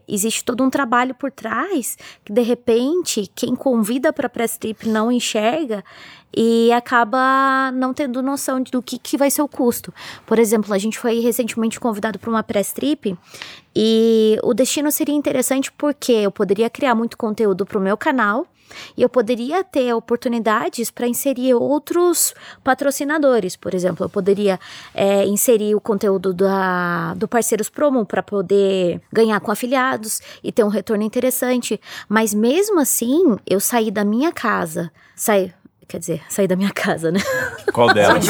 existe 0.07 0.41
todo 0.41 0.63
um 0.63 0.69
trabalho 0.69 1.13
por 1.13 1.29
trás 1.29 1.97
que 2.23 2.31
de 2.31 2.41
repente 2.41 3.29
quem 3.35 3.53
convida 3.53 4.13
para 4.13 4.29
press 4.29 4.57
trip 4.57 4.87
não 4.87 5.11
enxerga 5.11 5.83
e 6.35 6.71
acaba 6.71 7.71
não 7.73 7.93
tendo 7.93 8.21
noção 8.21 8.63
do 8.63 8.81
que, 8.81 8.97
que 8.97 9.17
vai 9.17 9.29
ser 9.29 9.41
o 9.41 9.47
custo. 9.47 9.93
Por 10.25 10.39
exemplo, 10.39 10.73
a 10.73 10.77
gente 10.77 10.97
foi 10.97 11.19
recentemente 11.19 11.77
convidado 11.77 12.17
para 12.17 12.29
uma 12.29 12.41
press 12.41 12.71
trip 12.71 13.13
e 13.75 14.39
o 14.43 14.53
destino 14.53 14.93
seria 14.93 15.13
interessante 15.13 15.69
porque 15.73 16.13
eu 16.13 16.31
poderia 16.31 16.69
criar 16.69 16.95
muito 16.95 17.17
conteúdo 17.17 17.65
para 17.65 17.77
o 17.77 17.81
meu 17.81 17.97
canal 17.97 18.47
e 18.97 19.01
eu 19.01 19.09
poderia 19.09 19.63
ter 19.63 19.93
oportunidades 19.93 20.89
para 20.91 21.07
inserir 21.07 21.53
outros 21.53 22.33
patrocinadores. 22.63 23.55
Por 23.55 23.73
exemplo, 23.73 24.05
eu 24.05 24.09
poderia 24.09 24.59
é, 24.93 25.25
inserir 25.25 25.75
o 25.75 25.81
conteúdo 25.81 26.33
da, 26.33 27.13
do 27.15 27.27
Parceiros 27.27 27.69
Promo 27.69 28.05
para 28.05 28.23
poder 28.23 29.01
ganhar 29.11 29.39
com 29.39 29.51
afiliados 29.51 30.21
e 30.43 30.51
ter 30.51 30.63
um 30.63 30.69
retorno 30.69 31.03
interessante. 31.03 31.79
Mas 32.07 32.33
mesmo 32.33 32.79
assim, 32.79 33.37
eu 33.45 33.59
saí 33.59 33.91
da 33.91 34.03
minha 34.03 34.31
casa, 34.31 34.91
saí. 35.15 35.51
Quer 35.93 35.99
dizer, 35.99 36.21
saí 36.27 36.47
da 36.47 36.55
minha 36.55 36.71
casa, 36.71 37.11
né? 37.11 37.19
Qual 37.71 37.85
delas? 37.93 38.25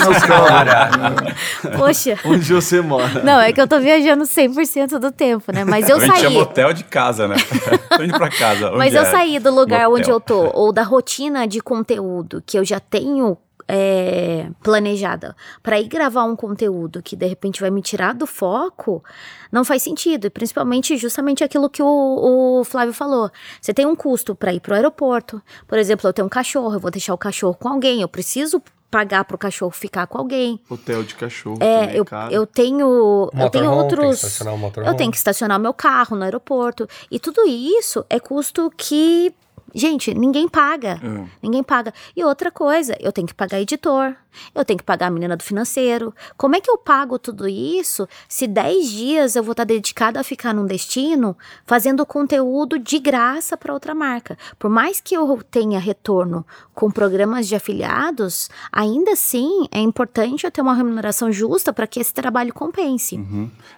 Poxa. 1.77 2.19
Onde 2.25 2.53
você 2.53 2.81
mora? 2.81 3.23
Não, 3.23 3.39
é 3.39 3.53
que 3.53 3.61
eu 3.61 3.65
tô 3.65 3.79
viajando 3.79 4.25
100% 4.25 4.99
do 4.99 5.13
tempo, 5.13 5.49
né? 5.53 5.63
Mas 5.63 5.87
eu 5.87 5.95
a 5.95 5.99
gente 6.01 6.11
saí. 6.11 6.21
chama 6.23 6.39
hotel 6.41 6.73
de 6.73 6.83
casa, 6.83 7.25
né? 7.25 7.37
Tô 7.95 8.03
indo 8.03 8.17
pra 8.17 8.29
casa. 8.29 8.69
Mas 8.71 8.87
Onde 8.89 8.97
eu 8.97 9.01
é? 9.03 9.05
saí 9.11 9.39
do 9.39 9.49
lugar 9.55 9.87
Motel. 9.87 9.93
onde 9.93 10.09
eu 10.09 10.19
tô, 10.19 10.51
ou 10.53 10.73
da 10.73 10.83
rotina 10.83 11.47
de 11.47 11.61
conteúdo 11.61 12.43
que 12.45 12.59
eu 12.59 12.65
já 12.65 12.81
tenho 12.81 13.37
é, 13.75 14.51
planejada 14.61 15.35
para 15.63 15.79
ir 15.79 15.87
gravar 15.87 16.25
um 16.25 16.35
conteúdo 16.35 17.01
que 17.01 17.15
de 17.15 17.25
repente 17.25 17.59
vai 17.59 17.71
me 17.71 17.81
tirar 17.81 18.13
do 18.13 18.27
foco, 18.27 19.03
não 19.51 19.65
faz 19.65 19.81
sentido. 19.81 20.27
E 20.27 20.29
principalmente 20.29 20.95
justamente 20.95 21.43
aquilo 21.43 21.67
que 21.67 21.81
o, 21.81 22.59
o 22.59 22.63
Flávio 22.63 22.93
falou. 22.93 23.31
Você 23.59 23.73
tem 23.73 23.87
um 23.87 23.95
custo 23.95 24.35
para 24.35 24.53
ir 24.53 24.59
pro 24.59 24.75
aeroporto. 24.75 25.41
Por 25.67 25.79
exemplo, 25.79 26.07
eu 26.07 26.13
tenho 26.13 26.27
um 26.27 26.29
cachorro, 26.29 26.75
eu 26.75 26.79
vou 26.79 26.91
deixar 26.91 27.15
o 27.15 27.17
cachorro 27.17 27.55
com 27.55 27.67
alguém, 27.67 28.01
eu 28.01 28.07
preciso 28.07 28.61
pagar 28.91 29.25
pro 29.25 29.39
cachorro 29.39 29.71
ficar 29.71 30.05
com 30.05 30.19
alguém. 30.19 30.61
Hotel 30.69 31.01
de 31.01 31.15
cachorro. 31.15 31.57
também 31.57 31.89
É, 31.89 31.99
eu, 31.99 32.05
eu 32.29 32.45
tenho. 32.45 33.27
eu 33.33 33.49
tenho 33.49 33.71
que 33.71 33.75
outros. 33.75 34.23
estacionar 34.23 34.53
o 34.53 34.85
eu 34.85 34.93
tenho 34.95 35.09
que 35.09 35.17
estacionar 35.17 35.59
meu 35.59 35.73
carro 35.73 36.15
no 36.15 36.23
aeroporto. 36.23 36.87
E 37.09 37.19
tudo 37.19 37.41
isso 37.47 38.05
é 38.07 38.19
custo 38.19 38.71
que. 38.77 39.33
Gente, 39.73 40.13
ninguém 40.13 40.47
paga. 40.47 40.99
É. 41.03 41.29
Ninguém 41.41 41.63
paga. 41.63 41.93
E 42.15 42.23
outra 42.23 42.51
coisa, 42.51 42.95
eu 42.99 43.11
tenho 43.11 43.27
que 43.27 43.33
pagar 43.33 43.59
editor, 43.59 44.15
eu 44.53 44.63
tenho 44.63 44.77
que 44.77 44.85
pagar 44.85 45.07
a 45.07 45.11
menina 45.11 45.35
do 45.35 45.43
financeiro. 45.43 46.13
Como 46.37 46.55
é 46.55 46.61
que 46.61 46.69
eu 46.69 46.77
pago 46.77 47.17
tudo 47.17 47.47
isso 47.47 48.07
se 48.27 48.47
10 48.47 48.89
dias 48.89 49.35
eu 49.35 49.43
vou 49.43 49.53
estar 49.53 49.63
dedicada 49.63 50.19
a 50.19 50.23
ficar 50.23 50.53
num 50.53 50.65
destino 50.65 51.37
fazendo 51.65 52.05
conteúdo 52.05 52.77
de 52.77 52.99
graça 52.99 53.57
para 53.57 53.73
outra 53.73 53.95
marca? 53.95 54.37
Por 54.59 54.69
mais 54.69 55.01
que 55.01 55.15
eu 55.15 55.41
tenha 55.49 55.79
retorno 55.79 56.45
com 56.73 56.91
programas 56.91 57.47
de 57.47 57.55
afiliados, 57.55 58.49
ainda 58.71 59.13
assim 59.13 59.67
é 59.71 59.79
importante 59.79 60.45
eu 60.45 60.51
ter 60.51 60.61
uma 60.61 60.75
remuneração 60.75 61.31
justa 61.31 61.73
para 61.73 61.87
que 61.87 61.99
esse 61.99 62.13
trabalho 62.13 62.53
compense. 62.53 63.19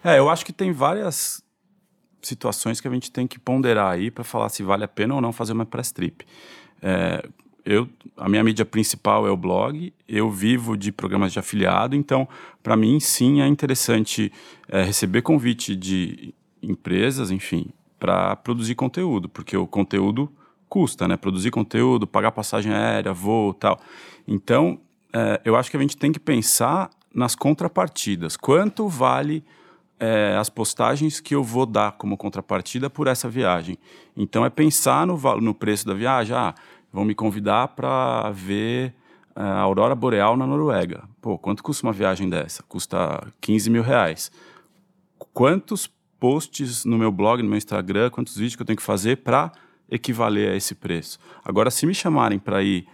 É, 0.04 0.20
eu 0.20 0.30
acho 0.30 0.46
que 0.46 0.54
tem 0.54 0.72
várias 0.72 1.45
situações 2.28 2.82
que 2.82 2.88
a 2.88 2.92
gente 2.92 3.12
tem 3.12 3.28
que 3.28 3.40
ponderar 3.40 3.94
aí 3.94 4.10
para 4.10 4.24
falar 4.24 4.50
se 4.50 4.64
vale 4.64 4.84
a 4.84 4.88
pena 4.88 5.16
ou 5.16 5.22
não 5.22 5.32
fazer 5.32 5.54
uma 5.54 5.66
press 5.66 5.92
trip. 5.92 6.26
É, 6.82 7.28
eu, 7.66 7.90
a 8.16 8.30
minha 8.30 8.44
mídia 8.44 8.64
principal 8.64 9.28
é 9.28 9.32
o 9.32 9.38
blog, 9.38 9.92
eu 10.08 10.30
vivo 10.30 10.78
de 10.78 10.92
programas 10.92 11.34
de 11.34 11.40
afiliado, 11.40 11.96
então, 11.96 12.28
para 12.62 12.78
mim, 12.78 13.00
sim, 13.00 13.42
é 13.42 13.48
interessante 13.48 14.32
é, 14.70 14.84
receber 14.84 15.24
convite 15.24 15.76
de 15.76 16.34
empresas, 16.62 17.32
enfim, 17.32 17.68
para 18.00 18.36
produzir 18.36 18.76
conteúdo, 18.76 19.28
porque 19.28 19.58
o 19.58 19.66
conteúdo 19.66 20.32
custa, 20.70 21.08
né? 21.08 21.18
Produzir 21.18 21.52
conteúdo, 21.52 22.06
pagar 22.06 22.32
passagem 22.32 22.72
aérea, 22.72 23.14
voo 23.14 23.54
tal. 23.54 23.80
Então, 24.28 24.80
é, 25.14 25.42
eu 25.46 25.56
acho 25.56 25.72
que 25.72 25.78
a 25.78 25.80
gente 25.80 25.98
tem 25.98 26.12
que 26.12 26.20
pensar 26.20 26.90
nas 27.14 27.34
contrapartidas. 27.34 28.36
Quanto 28.36 28.88
vale 28.88 29.44
é, 30.00 30.36
as 30.38 30.50
postagens 30.50 31.20
que 31.20 31.36
eu 31.36 31.44
vou 31.44 31.66
dar 31.66 31.94
como 31.94 32.18
contrapartida 32.18 32.90
por 32.90 33.08
essa 33.08 33.30
viagem. 33.30 33.78
Então 34.16 34.46
é 34.46 34.50
pensar 34.50 35.08
no, 35.08 35.18
no 35.40 35.54
preço 35.54 35.86
da 35.86 35.94
viagem. 35.94 36.36
Ah, 36.36 36.54
vão 36.92 37.06
me 37.06 37.16
convidar 37.16 37.70
para 37.70 38.30
ver 38.32 38.94
é, 39.36 39.42
a 39.42 39.60
aurora 39.60 39.96
boreal 39.96 40.36
na 40.36 40.46
Noruega. 40.46 41.04
Pô, 41.22 41.38
quanto 41.38 41.64
custa 41.64 41.86
uma 41.86 41.94
viagem 41.94 42.30
dessa? 42.30 42.64
Custa 42.64 43.26
15 43.42 43.70
mil 43.70 43.84
reais. 43.84 44.32
Quantos 45.34 45.90
posts 46.20 46.86
no 46.86 46.98
meu 46.98 47.12
blog, 47.12 47.42
no 47.42 47.50
meu 47.50 47.58
Instagram, 47.58 48.10
quantos 48.10 48.36
vídeos 48.36 48.56
que 48.56 48.62
eu 48.62 48.66
tenho 48.66 48.78
que 48.78 48.84
fazer 48.84 49.18
para 49.18 49.52
equivaler 49.90 50.52
a 50.52 50.56
esse 50.56 50.76
preço? 50.76 51.20
Agora, 51.44 51.70
se 51.70 51.86
me 51.86 51.94
chamarem 51.94 52.40
para 52.40 52.64
ir 52.64 52.88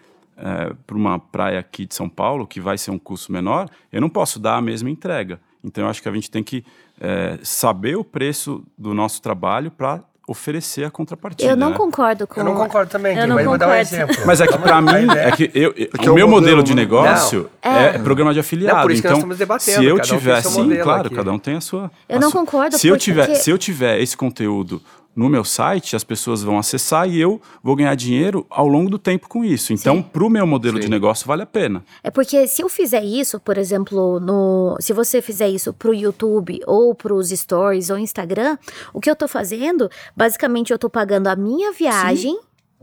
para 0.88 0.98
uma 0.98 1.20
praia 1.20 1.60
aqui 1.60 1.86
de 1.86 1.94
São 1.94 2.10
Paulo, 2.10 2.48
que 2.48 2.60
vai 2.60 2.76
ser 2.76 2.90
um 2.90 2.98
custo 2.98 3.32
menor, 3.32 3.70
eu 3.92 4.02
não 4.02 4.10
posso 4.10 4.40
dar 4.40 4.58
a 4.58 4.62
mesma 4.62 4.90
entrega. 4.90 5.40
Então, 5.64 5.84
eu 5.84 5.90
acho 5.90 6.02
que 6.02 6.10
a 6.10 6.12
gente 6.14 6.30
tem 6.32 6.44
que 6.44 6.64
é, 7.00 7.38
saber 7.44 7.96
o 7.98 8.04
preço 8.04 8.64
do 8.78 8.94
nosso 8.94 9.22
trabalho 9.22 9.70
para 9.72 10.02
oferecer 10.28 10.86
a 10.86 10.92
contrapartida. 10.92 11.52
Eu 11.52 11.58
não 11.58 11.72
né? 11.72 11.76
concordo 11.78 12.26
com 12.26 12.40
Eu 12.40 12.44
não 12.46 12.56
concordo 12.56 12.90
também, 12.90 13.18
Eu 13.18 13.28
não 13.28 13.36
mas 13.36 13.46
vou 13.46 13.58
dar 13.58 13.66
um 13.66 13.70
concordo. 13.70 13.96
exemplo. 13.96 14.16
Mas 14.26 14.40
é 14.40 14.48
que 14.48 14.58
para 14.58 14.80
mim, 14.82 15.08
é 15.18 15.32
que 15.32 15.52
eu, 15.54 15.74
Porque 15.90 16.08
o 16.08 16.10
é 16.10 16.12
o 16.12 16.16
meu 16.16 16.28
modelo, 16.28 16.58
modelo, 16.58 16.64
de 16.64 16.76
negócio 16.76 17.50
é, 17.62 17.70
É. 17.96 18.00
programa 18.00 18.34
de 18.34 18.40
afiliado. 18.40 18.76
Não, 18.78 18.84
por 18.84 18.92
isso 18.92 19.02
que 19.02 19.08
então, 19.08 19.16
nós 19.18 19.20
estamos 19.20 19.38
debatendo, 19.38 19.82
se 19.82 19.86
eu 19.86 19.96
cada 19.98 20.06
um 20.06 20.10
tem 20.10 20.18
tiver, 20.20 20.42
seu 20.42 20.52
sim, 20.52 20.76
claro, 20.78 21.08
aqui. 21.08 21.16
cada 21.16 21.32
um 21.34 21.40
tem 21.40 21.56
a 21.56 21.62
sua. 21.62 21.92
Eu 22.08 22.18
a 22.18 22.20
não 22.22 22.30
sua- 22.32 22.40
concordo, 22.40 22.78
Se 22.78 22.88
eu 22.88 22.94
porque- 22.94 23.04
tiver, 23.04 23.36
se 23.36 23.50
eu 23.50 23.58
tiver 23.58 24.00
esse 24.00 24.16
conteúdo 24.16 24.82
no 25.16 25.30
meu 25.30 25.44
site, 25.44 25.96
as 25.96 26.04
pessoas 26.04 26.42
vão 26.42 26.58
acessar 26.58 27.08
e 27.08 27.20
eu 27.20 27.42
vou 27.64 27.76
ganhar 27.76 27.96
dinheiro 27.96 28.46
ao 28.50 28.68
longo 28.68 28.90
do 28.90 28.98
tempo 28.98 29.28
com 29.28 29.44
isso. 29.44 29.74
Então, 29.74 30.02
para 30.02 30.24
o 30.24 30.30
meu 30.30 30.48
modelo 30.48 30.80
de 30.80 30.90
negócio, 30.90 31.28
vale 31.28 31.44
a 31.44 31.46
pena. 31.46 31.84
É 32.04 32.10
porque 32.10 32.48
se 32.48 32.62
eu 32.62 32.70
fizer 32.70 33.04
isso, 33.04 33.40
por 33.40 33.58
exemplo, 33.58 34.20
no, 34.20 34.78
se 34.80 34.94
você 34.94 35.22
fizer 35.22 35.50
isso 35.50 35.74
pro 35.74 35.94
YouTube 35.94 36.62
ou 36.66 36.96
pros 36.96 37.30
stories 37.30 37.90
ou 37.90 37.98
Instagram, 37.98 38.58
o 38.94 39.02
que 39.02 39.10
eu 39.10 39.16
tô 39.16 39.28
fazendo, 39.28 39.90
basicamente 40.16 40.72
eu 40.72 40.80
tô 40.80 40.90
pagando 40.90 41.28
a 41.28 41.36
minha 41.36 41.72
viagem 41.72 42.38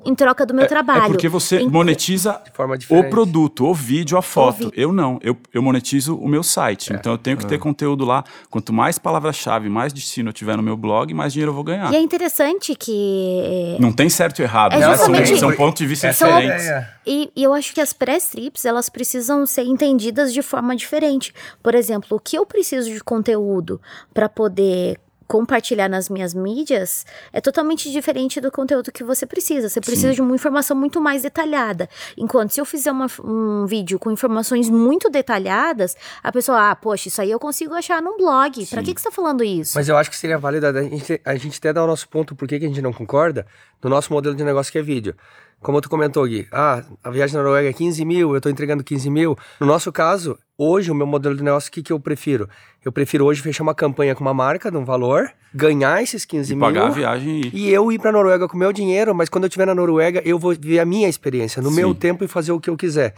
em 0.04 0.14
troca 0.14 0.46
do 0.46 0.54
meu 0.54 0.66
trabalho. 0.66 1.02
É 1.04 1.06
porque 1.08 1.28
você 1.28 1.58
Em- 1.60 1.68
monetiza 1.68 2.40
forma 2.54 2.76
o 2.88 3.04
produto, 3.10 3.66
o 3.66 3.74
vídeo, 3.74 4.16
a 4.16 4.22
foto. 4.22 4.56
vídeo. 4.58 4.72
Eu 4.76 4.92
não, 4.92 5.18
eu, 5.22 5.36
eu 5.52 5.60
monetizo 5.60 6.16
o 6.16 6.28
meu 6.28 6.42
site. 6.42 6.92
Então 6.92 7.12
eu 7.12 7.18
tenho 7.18 7.36
que 7.36 7.44
ter 7.46 7.58
conteúdo 7.58 8.04
lá. 8.04 8.24
Quanto 8.48 8.72
mais 8.72 8.98
palavra-chave, 8.98 9.68
mais 9.68 9.92
destino 9.92 10.28
eu 10.30 10.32
tiver 10.32 10.56
no 10.56 10.62
meu 10.62 10.76
blog, 10.76 11.12
mais 11.12 11.32
dinheiro 11.32 11.50
eu 11.50 11.54
vou 11.54 11.64
ganhar. 11.64 11.92
E 11.92 11.96
é 11.96 12.00
interessante 12.00 12.74
que 12.74 13.76
Não 13.80 13.92
tem 13.92 14.08
certo 14.08 14.38
e 14.40 14.42
errado, 14.42 14.72
É 14.74 14.78
né? 14.78 14.82
São, 14.96 15.06
justamente- 15.14 15.38
são 15.38 15.52
pontos 15.52 15.78
de 15.80 15.86
vista 15.86 16.06
Essa 16.06 16.26
é 16.28 16.40
diferentes. 16.40 16.86
E, 17.06 17.30
e 17.34 17.42
eu 17.42 17.52
acho 17.52 17.74
que 17.74 17.80
as 17.80 17.92
pré-strips, 17.92 18.64
elas 18.64 18.88
precisam 18.88 19.44
ser 19.46 19.62
entendidas 19.64 20.32
de 20.32 20.42
forma 20.42 20.74
diferente. 20.76 21.32
Por 21.62 21.74
exemplo, 21.74 22.16
o 22.16 22.20
que 22.20 22.36
eu 22.36 22.46
preciso 22.46 22.90
de 22.92 23.02
conteúdo 23.02 23.80
para 24.14 24.28
poder 24.28 24.98
compartilhar 25.28 25.88
nas 25.88 26.08
minhas 26.08 26.32
mídias 26.32 27.04
é 27.32 27.40
totalmente 27.40 27.92
diferente 27.92 28.40
do 28.40 28.50
conteúdo 28.50 28.90
que 28.90 29.04
você 29.04 29.26
precisa. 29.26 29.68
Você 29.68 29.78
precisa 29.80 30.12
de 30.14 30.22
uma 30.22 30.34
informação 30.34 30.74
muito 30.76 31.00
mais 31.00 31.22
detalhada. 31.22 31.88
Enquanto 32.16 32.50
se 32.52 32.60
eu 32.60 32.64
fizer 32.64 32.90
uma- 32.90 33.06
um 33.22 33.66
vídeo 33.66 33.98
com 33.98 34.10
informações 34.10 34.70
muito 34.70 35.10
detalhadas, 35.10 35.94
a 36.22 36.32
pessoa, 36.32 36.70
ah, 36.70 36.74
poxa, 36.74 37.08
isso 37.08 37.20
aí 37.20 37.30
eu 37.30 37.38
consigo 37.38 37.74
achar 37.74 38.00
num 38.00 38.16
blog. 38.16 38.66
Pra 38.66 38.82
que, 38.82 38.94
que 38.94 39.00
você 39.00 39.08
tá 39.10 39.14
falando 39.14 39.44
isso? 39.44 39.72
Mas 39.76 39.88
eu 39.88 39.96
acho 39.98 40.10
que 40.10 40.16
seria 40.16 40.38
válido 40.38 40.66
a 40.66 40.82
gente, 40.82 41.20
a 41.24 41.36
gente 41.36 41.58
até 41.58 41.72
dar 41.74 41.84
o 41.84 41.86
nosso 41.86 42.08
ponto 42.08 42.34
por 42.34 42.48
que 42.48 42.58
que 42.58 42.64
a 42.64 42.68
gente 42.68 42.80
não 42.80 42.92
concorda 42.92 43.46
no 43.82 43.90
nosso 43.90 44.10
modelo 44.12 44.34
de 44.34 44.42
negócio 44.42 44.72
que 44.72 44.78
é 44.78 44.82
vídeo. 44.82 45.14
Como 45.60 45.80
tu 45.80 45.90
comentou, 45.90 46.24
Gui, 46.26 46.48
ah, 46.52 46.82
a 47.04 47.10
viagem 47.10 47.36
na 47.36 47.42
Noruega 47.42 47.68
é 47.68 47.72
15 47.72 48.02
mil, 48.04 48.34
eu 48.34 48.40
tô 48.40 48.48
entregando 48.48 48.82
15 48.82 49.10
mil. 49.10 49.36
No 49.60 49.66
nosso 49.66 49.92
caso, 49.92 50.38
hoje, 50.58 50.90
o 50.90 50.94
meu 50.94 51.06
modelo 51.06 51.36
de 51.36 51.42
negócio, 51.42 51.68
o 51.68 51.72
que, 51.72 51.82
que 51.82 51.92
eu 51.92 52.00
prefiro? 52.00 52.48
Eu 52.84 52.90
prefiro 52.90 53.24
hoje 53.24 53.40
fechar 53.40 53.62
uma 53.62 53.74
campanha 53.74 54.14
com 54.14 54.20
uma 54.22 54.34
marca 54.34 54.70
de 54.70 54.76
um 54.76 54.84
valor, 54.84 55.30
ganhar 55.54 56.02
esses 56.02 56.24
15 56.24 56.52
E 56.52 56.56
mil. 56.56 56.66
pagar 56.66 56.88
a 56.88 56.90
viagem 56.90 57.42
e. 57.52 57.66
E 57.68 57.72
eu 57.72 57.90
ir 57.92 57.98
pra 58.00 58.10
Noruega 58.10 58.48
com 58.48 58.56
meu 58.58 58.72
dinheiro, 58.72 59.14
mas 59.14 59.28
quando 59.28 59.44
eu 59.44 59.48
estiver 59.48 59.66
na 59.66 59.74
Noruega, 59.74 60.20
eu 60.24 60.38
vou 60.38 60.54
ver 60.58 60.80
a 60.80 60.84
minha 60.84 61.08
experiência, 61.08 61.62
no 61.62 61.70
Sim. 61.70 61.76
meu 61.76 61.94
tempo 61.94 62.24
e 62.24 62.28
fazer 62.28 62.50
o 62.50 62.58
que 62.60 62.68
eu 62.68 62.76
quiser. 62.76 63.14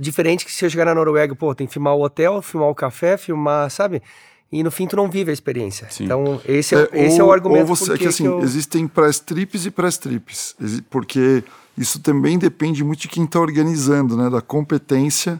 Diferente 0.00 0.44
que 0.44 0.50
se 0.50 0.64
eu 0.64 0.70
chegar 0.70 0.84
na 0.86 0.94
Noruega, 0.94 1.36
pô, 1.36 1.54
tem 1.54 1.64
que 1.66 1.72
filmar 1.72 1.94
o 1.94 2.02
hotel, 2.02 2.42
filmar 2.42 2.68
o 2.68 2.74
café, 2.74 3.16
filmar, 3.16 3.70
sabe? 3.70 4.02
e 4.50 4.62
no 4.62 4.70
fim 4.70 4.86
tu 4.86 4.96
não 4.96 5.10
vive 5.10 5.30
a 5.30 5.34
experiência. 5.34 5.86
Sim. 5.90 6.04
Então, 6.04 6.40
esse 6.46 6.74
é, 6.74 6.88
É, 6.90 7.06
esse 7.06 7.20
ou, 7.20 7.26
é 7.26 7.30
o 7.30 7.32
argumento 7.32 7.68
Ou 7.68 7.76
você, 7.76 7.92
é 7.92 7.98
que 7.98 8.06
assim, 8.08 8.24
eu... 8.24 8.40
existem 8.40 8.88
press 8.88 9.20
trips 9.20 9.66
e 9.66 9.70
press 9.70 9.98
trips, 9.98 10.56
porque 10.88 11.44
isso 11.76 12.00
também 12.00 12.38
depende 12.38 12.82
muito 12.82 13.00
de 13.00 13.08
quem 13.08 13.24
está 13.24 13.38
organizando, 13.38 14.16
né? 14.16 14.30
Da 14.30 14.40
competência 14.40 15.38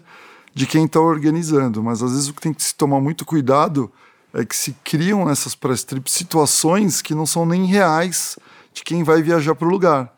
de 0.54 0.66
quem 0.66 0.84
está 0.84 1.00
organizando. 1.00 1.82
Mas 1.82 2.02
às 2.02 2.12
vezes 2.12 2.28
o 2.28 2.34
que 2.34 2.40
tem 2.40 2.52
que 2.52 2.62
se 2.62 2.74
tomar 2.74 3.00
muito 3.00 3.24
cuidado 3.24 3.90
é 4.32 4.44
que 4.44 4.56
se 4.56 4.72
criam 4.84 5.24
nessas 5.24 5.54
press 5.54 5.84
trips 5.84 6.12
situações 6.12 7.00
que 7.00 7.14
não 7.14 7.26
são 7.26 7.46
nem 7.46 7.64
reais 7.64 8.38
de 8.72 8.82
quem 8.82 9.02
vai 9.02 9.22
viajar 9.22 9.54
para 9.54 9.66
o 9.66 9.70
lugar. 9.70 10.12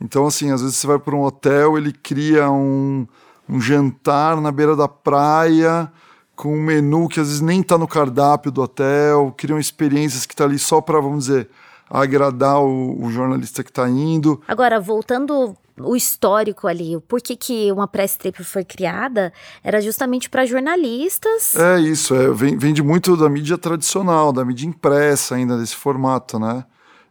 Então, 0.00 0.26
assim, 0.26 0.50
às 0.50 0.60
vezes 0.60 0.76
você 0.76 0.86
vai 0.86 0.98
para 0.98 1.14
um 1.14 1.22
hotel, 1.22 1.78
ele 1.78 1.92
cria 1.92 2.50
um, 2.50 3.06
um 3.48 3.60
jantar 3.60 4.40
na 4.40 4.52
beira 4.52 4.76
da 4.76 4.88
praia 4.88 5.90
com 6.36 6.54
um 6.54 6.62
menu 6.62 7.08
que 7.08 7.20
às 7.20 7.28
vezes 7.28 7.40
nem 7.40 7.60
está 7.60 7.78
no 7.78 7.86
cardápio 7.86 8.50
do 8.50 8.60
hotel, 8.60 9.32
criam 9.36 9.58
experiências 9.58 10.26
que 10.26 10.34
está 10.34 10.44
ali 10.44 10.58
só 10.58 10.80
para, 10.80 11.00
vamos 11.00 11.26
dizer, 11.26 11.48
agradar 11.88 12.60
o, 12.60 13.04
o 13.04 13.10
jornalista 13.10 13.62
que 13.62 13.70
está 13.70 13.88
indo. 13.88 14.42
Agora, 14.48 14.80
voltando 14.80 15.56
o 15.78 15.96
histórico 15.96 16.68
ali, 16.68 16.96
o 16.96 17.00
porquê 17.00 17.34
que 17.36 17.70
uma 17.72 17.88
press 17.88 18.16
trip 18.16 18.42
foi 18.44 18.64
criada, 18.64 19.32
era 19.62 19.80
justamente 19.80 20.30
para 20.30 20.46
jornalistas. 20.46 21.56
É 21.56 21.80
isso, 21.80 22.14
é, 22.14 22.30
vem, 22.32 22.56
vem 22.56 22.72
de 22.72 22.82
muito 22.82 23.16
da 23.16 23.28
mídia 23.28 23.58
tradicional, 23.58 24.32
da 24.32 24.44
mídia 24.44 24.66
impressa 24.66 25.34
ainda, 25.34 25.58
desse 25.58 25.74
formato, 25.74 26.38
né? 26.38 26.64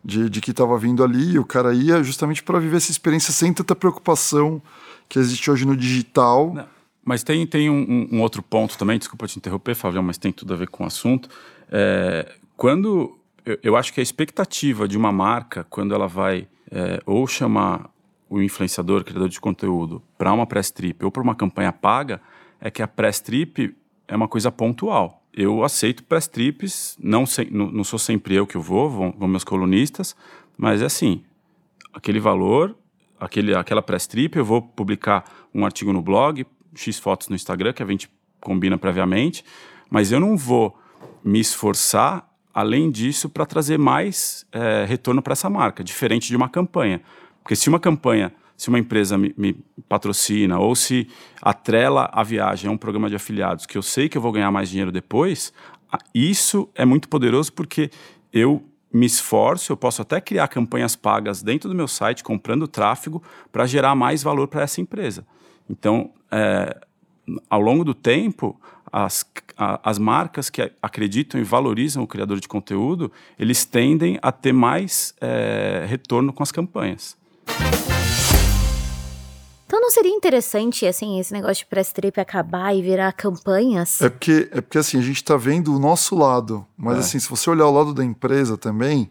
De, 0.05 0.29
de 0.29 0.41
que 0.41 0.51
estava 0.51 0.77
vindo 0.77 1.03
ali, 1.03 1.39
o 1.39 1.45
cara 1.45 1.73
ia 1.73 2.03
justamente 2.03 2.43
para 2.43 2.59
viver 2.59 2.77
essa 2.77 2.91
experiência 2.91 3.31
sem 3.31 3.53
tanta 3.53 3.73
preocupação 3.75 4.61
que 5.07 5.17
existe 5.17 5.49
hoje 5.49 5.65
no 5.65 5.77
digital. 5.77 6.53
Não, 6.53 6.65
Mas 7.05 7.23
tem, 7.23 7.45
tem 7.47 7.69
um, 7.69 8.09
um- 8.11 8.21
outro 8.21 8.41
ponto 8.43 8.77
também, 8.77 8.97
desculpa 8.99 9.27
te 9.27 9.37
interromper, 9.37 9.75
Fabião, 9.75 10.03
mas 10.03 10.17
tem 10.17 10.31
tudo 10.31 10.53
a 10.53 10.57
ver 10.57 10.67
com 10.67 10.83
o 10.83 10.87
assunto. 10.87 11.29
É, 11.71 12.29
quando 12.57 13.17
eu, 13.45 13.57
eu 13.63 13.75
acho 13.77 13.93
que 13.93 13.99
a 14.01 14.03
expectativa 14.03 14.87
de 14.89 14.97
uma 14.97 15.11
marca, 15.11 15.65
quando 15.69 15.93
ela 15.95 16.07
vai 16.07 16.47
é, 16.71 17.01
ou 17.05 17.25
chamar 17.25 17.89
o 18.33 18.41
influenciador, 18.41 19.03
criador 19.03 19.29
de 19.29 19.39
conteúdo, 19.39 20.01
para 20.17 20.33
uma 20.33 20.47
press 20.47 20.71
trip 20.71 21.05
ou 21.05 21.11
para 21.11 21.21
uma 21.21 21.35
campanha 21.35 21.71
paga, 21.71 22.19
é 22.59 22.71
que 22.71 22.81
a 22.81 22.87
press 22.87 23.19
trip 23.19 23.75
é 24.07 24.15
uma 24.15 24.27
coisa 24.27 24.51
pontual. 24.51 25.23
Eu 25.31 25.63
aceito 25.63 26.03
press 26.03 26.27
trips, 26.27 26.97
não, 26.99 27.25
não, 27.51 27.71
não 27.71 27.83
sou 27.83 27.99
sempre 27.99 28.33
eu 28.33 28.47
que 28.47 28.57
eu 28.57 28.61
vou, 28.61 28.89
vão, 28.89 29.13
vão 29.15 29.27
meus 29.27 29.43
colunistas, 29.43 30.15
mas 30.57 30.81
é 30.81 30.85
assim, 30.85 31.23
aquele 31.93 32.19
valor, 32.19 32.75
aquele, 33.19 33.53
aquela 33.53 33.83
press 33.83 34.07
trip, 34.07 34.35
eu 34.35 34.43
vou 34.45 34.63
publicar 34.63 35.25
um 35.53 35.63
artigo 35.63 35.93
no 35.93 36.01
blog, 36.01 36.43
X 36.73 36.97
fotos 36.97 37.29
no 37.29 37.35
Instagram, 37.35 37.71
que 37.71 37.83
a 37.83 37.85
gente 37.85 38.09
combina 38.41 38.79
previamente, 38.79 39.45
mas 39.91 40.11
eu 40.11 40.19
não 40.19 40.35
vou 40.35 40.75
me 41.23 41.39
esforçar, 41.39 42.27
além 42.51 42.89
disso, 42.89 43.29
para 43.29 43.45
trazer 43.45 43.77
mais 43.77 44.43
eh, 44.51 44.85
retorno 44.87 45.21
para 45.21 45.33
essa 45.33 45.51
marca, 45.51 45.83
diferente 45.83 46.27
de 46.27 46.35
uma 46.35 46.49
campanha. 46.49 46.99
Porque 47.43 47.55
se 47.55 47.69
uma 47.69 47.79
campanha, 47.79 48.33
se 48.57 48.69
uma 48.69 48.79
empresa 48.79 49.17
me, 49.17 49.33
me 49.37 49.53
patrocina, 49.89 50.57
ou 50.57 50.75
se 50.75 51.07
atrela 51.41 52.09
a 52.11 52.23
viagem 52.23 52.69
a 52.69 52.73
um 52.73 52.77
programa 52.77 53.09
de 53.09 53.15
afiliados, 53.15 53.65
que 53.65 53.77
eu 53.77 53.81
sei 53.81 54.07
que 54.07 54.17
eu 54.17 54.21
vou 54.21 54.31
ganhar 54.31 54.49
mais 54.49 54.69
dinheiro 54.69 54.91
depois, 54.91 55.51
isso 56.13 56.69
é 56.73 56.85
muito 56.85 57.07
poderoso 57.09 57.51
porque 57.53 57.91
eu 58.31 58.63
me 58.91 59.05
esforço, 59.05 59.71
eu 59.71 59.77
posso 59.77 60.01
até 60.01 60.21
criar 60.21 60.47
campanhas 60.47 60.95
pagas 60.95 61.41
dentro 61.41 61.67
do 61.67 61.75
meu 61.75 61.87
site, 61.87 62.23
comprando 62.23 62.67
tráfego, 62.67 63.21
para 63.51 63.65
gerar 63.65 63.95
mais 63.95 64.21
valor 64.23 64.47
para 64.47 64.61
essa 64.61 64.79
empresa. 64.79 65.25
Então, 65.69 66.11
é, 66.31 66.79
ao 67.49 67.59
longo 67.59 67.83
do 67.83 67.93
tempo, 67.93 68.59
as, 68.91 69.25
a- 69.57 69.79
as 69.83 69.97
marcas 69.97 70.49
que 70.49 70.71
acreditam 70.81 71.41
e 71.41 71.43
valorizam 71.43 72.03
o 72.03 72.07
criador 72.07 72.39
de 72.39 72.47
conteúdo, 72.47 73.11
eles 73.39 73.65
tendem 73.65 74.19
a 74.21 74.31
ter 74.31 74.53
mais 74.53 75.15
é, 75.19 75.85
retorno 75.87 76.31
com 76.31 76.43
as 76.43 76.51
campanhas. 76.51 77.17
Então 79.65 79.81
não 79.81 79.89
seria 79.89 80.11
interessante, 80.11 80.85
assim, 80.85 81.19
esse 81.19 81.33
negócio 81.33 81.63
de 81.63 81.65
press 81.65 81.91
trip 81.91 82.19
acabar 82.19 82.75
e 82.75 82.81
virar 82.81 83.11
campanhas? 83.11 84.01
É 84.01 84.09
porque, 84.09 84.47
é 84.51 84.61
porque 84.61 84.77
assim, 84.77 84.99
a 84.99 85.01
gente 85.01 85.17
está 85.17 85.35
vendo 85.35 85.75
o 85.75 85.79
nosso 85.79 86.15
lado. 86.15 86.65
Mas 86.77 86.97
É. 86.97 86.99
assim, 86.99 87.19
se 87.19 87.27
você 87.29 87.49
olhar 87.49 87.65
o 87.67 87.71
lado 87.71 87.93
da 87.93 88.03
empresa 88.03 88.55
também, 88.55 89.09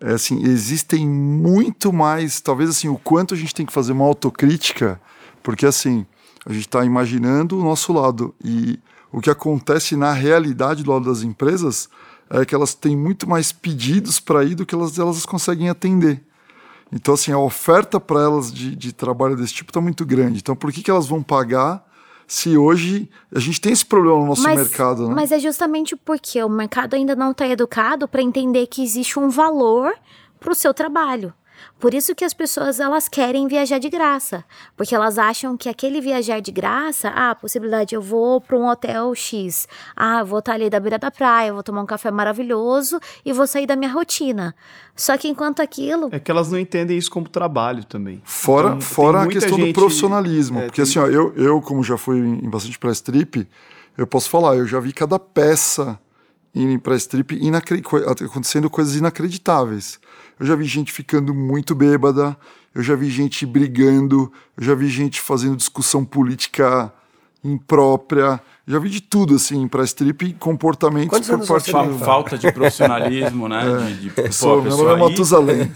é 0.00 0.12
assim, 0.12 0.42
existem 0.44 1.08
muito 1.08 1.92
mais, 1.92 2.40
talvez 2.40 2.68
assim, 2.68 2.88
o 2.88 2.98
quanto 2.98 3.32
a 3.34 3.36
gente 3.36 3.54
tem 3.54 3.64
que 3.64 3.72
fazer 3.72 3.92
uma 3.92 4.04
autocrítica, 4.04 5.00
porque 5.42 5.64
assim, 5.64 6.04
a 6.44 6.52
gente 6.52 6.66
está 6.66 6.84
imaginando 6.84 7.58
o 7.58 7.62
nosso 7.62 7.92
lado. 7.92 8.34
E 8.44 8.78
o 9.10 9.20
que 9.20 9.30
acontece 9.30 9.96
na 9.96 10.12
realidade 10.12 10.82
do 10.82 10.90
lado 10.92 11.06
das 11.06 11.22
empresas 11.22 11.88
é 12.28 12.44
que 12.44 12.54
elas 12.54 12.74
têm 12.74 12.96
muito 12.96 13.28
mais 13.28 13.50
pedidos 13.52 14.20
para 14.20 14.44
ir 14.44 14.54
do 14.56 14.66
que 14.66 14.74
elas, 14.74 14.98
elas 14.98 15.24
conseguem 15.24 15.70
atender. 15.70 16.22
Então, 16.92 17.14
assim, 17.14 17.32
a 17.32 17.38
oferta 17.38 17.98
para 17.98 18.20
elas 18.20 18.52
de, 18.52 18.76
de 18.76 18.92
trabalho 18.92 19.34
desse 19.34 19.54
tipo 19.54 19.70
está 19.70 19.80
muito 19.80 20.04
grande. 20.04 20.38
Então, 20.38 20.54
por 20.54 20.70
que, 20.70 20.82
que 20.82 20.90
elas 20.90 21.06
vão 21.06 21.22
pagar 21.22 21.84
se 22.26 22.56
hoje 22.56 23.10
a 23.34 23.38
gente 23.38 23.60
tem 23.60 23.72
esse 23.72 23.84
problema 23.84 24.18
no 24.18 24.26
nosso 24.26 24.42
mercado, 24.42 25.08
né? 25.08 25.14
mas 25.14 25.32
é 25.32 25.38
justamente 25.38 25.96
porque 25.96 26.42
o 26.42 26.48
mercado 26.48 26.94
ainda 26.94 27.14
não 27.16 27.32
está 27.32 27.46
educado 27.46 28.06
para 28.06 28.22
entender 28.22 28.66
que 28.68 28.82
existe 28.82 29.18
um 29.18 29.28
valor 29.28 29.92
para 30.38 30.52
o 30.52 30.54
seu 30.54 30.72
trabalho. 30.72 31.32
Por 31.78 31.94
isso 31.94 32.14
que 32.14 32.24
as 32.24 32.32
pessoas 32.32 32.78
elas 32.80 33.08
querem 33.08 33.48
viajar 33.48 33.78
de 33.78 33.88
graça, 33.88 34.44
porque 34.76 34.94
elas 34.94 35.18
acham 35.18 35.56
que 35.56 35.68
aquele 35.68 36.00
viajar 36.00 36.40
de 36.40 36.52
graça, 36.52 37.08
ah, 37.10 37.30
a 37.30 37.34
possibilidade 37.34 37.94
eu 37.94 38.00
vou 38.00 38.40
para 38.40 38.56
um 38.56 38.68
hotel 38.68 39.14
X, 39.14 39.66
ah, 39.96 40.22
vou 40.22 40.38
estar 40.38 40.52
ali 40.54 40.70
da 40.70 40.78
beira 40.78 40.98
da 40.98 41.10
praia, 41.10 41.52
vou 41.52 41.62
tomar 41.62 41.82
um 41.82 41.86
café 41.86 42.10
maravilhoso 42.10 43.00
e 43.24 43.32
vou 43.32 43.46
sair 43.46 43.66
da 43.66 43.74
minha 43.76 43.90
rotina. 43.90 44.54
Só 44.94 45.16
que 45.16 45.26
enquanto 45.28 45.60
aquilo 45.60 46.08
É 46.12 46.20
que 46.20 46.30
elas 46.30 46.50
não 46.50 46.58
entendem 46.58 46.96
isso 46.96 47.10
como 47.10 47.28
trabalho 47.28 47.84
também. 47.84 48.20
Fora, 48.24 48.68
Então, 48.68 48.80
fora 48.80 49.22
a 49.22 49.26
questão 49.26 49.56
gente- 49.58 49.68
do 49.68 49.80
profissionalismo. 49.80 50.58
é, 50.60 50.62
porque 50.66 50.82
tem- 50.82 50.88
assim, 50.90 50.98
ó, 50.98 51.06
eu, 51.06 51.32
eu, 51.36 51.60
como 51.60 51.82
já 51.82 51.96
fui 51.96 52.18
em 52.18 52.48
bastante 52.48 52.78
press 52.78 53.00
trip, 53.00 53.48
eu 53.98 54.06
posso 54.06 54.28
falar, 54.30 54.56
eu 54.56 54.66
já 54.66 54.78
vi 54.80 54.92
cada 54.92 55.18
peça 55.18 55.98
em 56.54 56.78
press 56.78 57.06
trip 57.06 57.34
inacre- 57.40 57.80
co- 57.82 57.96
acontecendo 57.96 58.68
coisas 58.68 58.96
inacreditáveis. 58.96 59.98
Eu 60.38 60.46
já 60.46 60.54
vi 60.56 60.64
gente 60.64 60.92
ficando 60.92 61.32
muito 61.34 61.74
bêbada, 61.74 62.36
eu 62.74 62.82
já 62.82 62.94
vi 62.94 63.08
gente 63.10 63.44
brigando, 63.46 64.30
eu 64.56 64.64
já 64.64 64.74
vi 64.74 64.88
gente 64.88 65.20
fazendo 65.20 65.56
discussão 65.56 66.04
política 66.04 66.92
imprópria, 67.44 68.40
já 68.66 68.78
vi 68.78 68.88
de 68.88 69.00
tudo 69.00 69.34
assim 69.34 69.60
em 69.62 69.68
press 69.68 69.92
trip 69.92 70.24
e 70.26 70.32
comportamentos 70.32 71.08
Quantos 71.10 71.28
por 71.28 71.34
anos 71.34 71.48
parte 71.48 71.72
do- 71.72 71.98
falta 71.98 72.38
de 72.38 72.50
profissionalismo, 72.52 73.48
né? 73.48 73.62
De, 73.88 73.94
de, 74.02 74.10
pô, 74.10 74.20
Eu 74.22 74.32
sou, 74.32 74.62
meu 74.62 74.76
nome 74.76 74.92
é 74.92 74.96
Matusalém. 74.96 75.72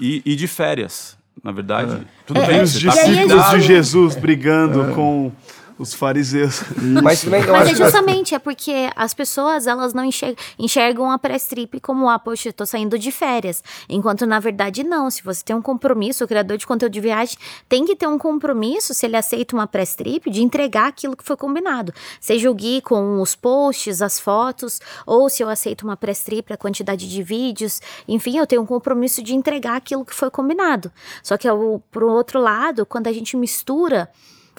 e, 0.00 0.22
e- 0.24 0.32
e 0.32 0.36
de 0.36 0.46
férias. 0.46 1.16
Na 1.42 1.52
verdade, 1.52 2.06
tudo 2.26 2.40
É, 2.40 2.46
bem. 2.46 2.58
é, 2.58 2.62
Os 2.62 2.72
você 2.72 2.86
tá 2.86 2.92
discípulos 2.92 3.20
convidado. 3.32 3.58
de 3.58 3.66
Jesus 3.66 4.16
brigando 4.16 4.94
com 4.94 5.32
os 5.78 5.94
fariseus. 5.94 6.62
Mas 7.02 7.22
também 7.22 7.42
eu 7.42 7.52
Mas 7.52 7.68
é 7.70 7.74
justamente, 7.74 8.34
é 8.34 8.38
porque 8.38 8.90
as 8.96 9.14
pessoas, 9.14 9.66
elas 9.66 9.94
não 9.94 10.04
enxergam, 10.04 10.36
enxergam 10.58 11.10
a 11.10 11.18
press 11.18 11.46
trip 11.46 11.80
como, 11.80 12.08
ah, 12.08 12.18
poxa, 12.18 12.48
eu 12.48 12.52
tô 12.52 12.66
saindo 12.66 12.98
de 12.98 13.10
férias. 13.12 13.62
Enquanto, 13.88 14.26
na 14.26 14.40
verdade, 14.40 14.82
não. 14.82 15.10
Se 15.10 15.22
você 15.22 15.42
tem 15.44 15.54
um 15.54 15.62
compromisso, 15.62 16.24
o 16.24 16.28
criador 16.28 16.56
de 16.56 16.66
conteúdo 16.66 16.92
de 16.92 17.00
viagem 17.00 17.36
tem 17.68 17.84
que 17.84 17.94
ter 17.94 18.06
um 18.06 18.18
compromisso, 18.18 18.92
se 18.92 19.06
ele 19.06 19.16
aceita 19.16 19.54
uma 19.54 19.66
press 19.66 19.94
trip, 19.94 20.30
de 20.30 20.42
entregar 20.42 20.88
aquilo 20.88 21.16
que 21.16 21.24
foi 21.24 21.36
combinado. 21.36 21.92
Seja 22.20 22.50
o 22.50 22.54
Gui 22.54 22.80
com 22.80 23.20
os 23.20 23.34
posts, 23.34 24.02
as 24.02 24.18
fotos, 24.18 24.80
ou 25.06 25.28
se 25.30 25.42
eu 25.42 25.48
aceito 25.48 25.82
uma 25.82 25.96
press 25.96 26.22
trip, 26.22 26.52
a 26.52 26.56
quantidade 26.56 27.08
de 27.08 27.22
vídeos. 27.22 27.80
Enfim, 28.06 28.38
eu 28.38 28.46
tenho 28.46 28.62
um 28.62 28.66
compromisso 28.66 29.22
de 29.22 29.34
entregar 29.34 29.76
aquilo 29.76 30.04
que 30.04 30.14
foi 30.14 30.30
combinado. 30.30 30.90
Só 31.22 31.36
que, 31.36 31.46
ao- 31.46 31.82
pro 31.90 32.10
outro 32.10 32.40
lado, 32.40 32.84
quando 32.84 33.06
a 33.06 33.12
gente 33.12 33.36
mistura 33.36 34.08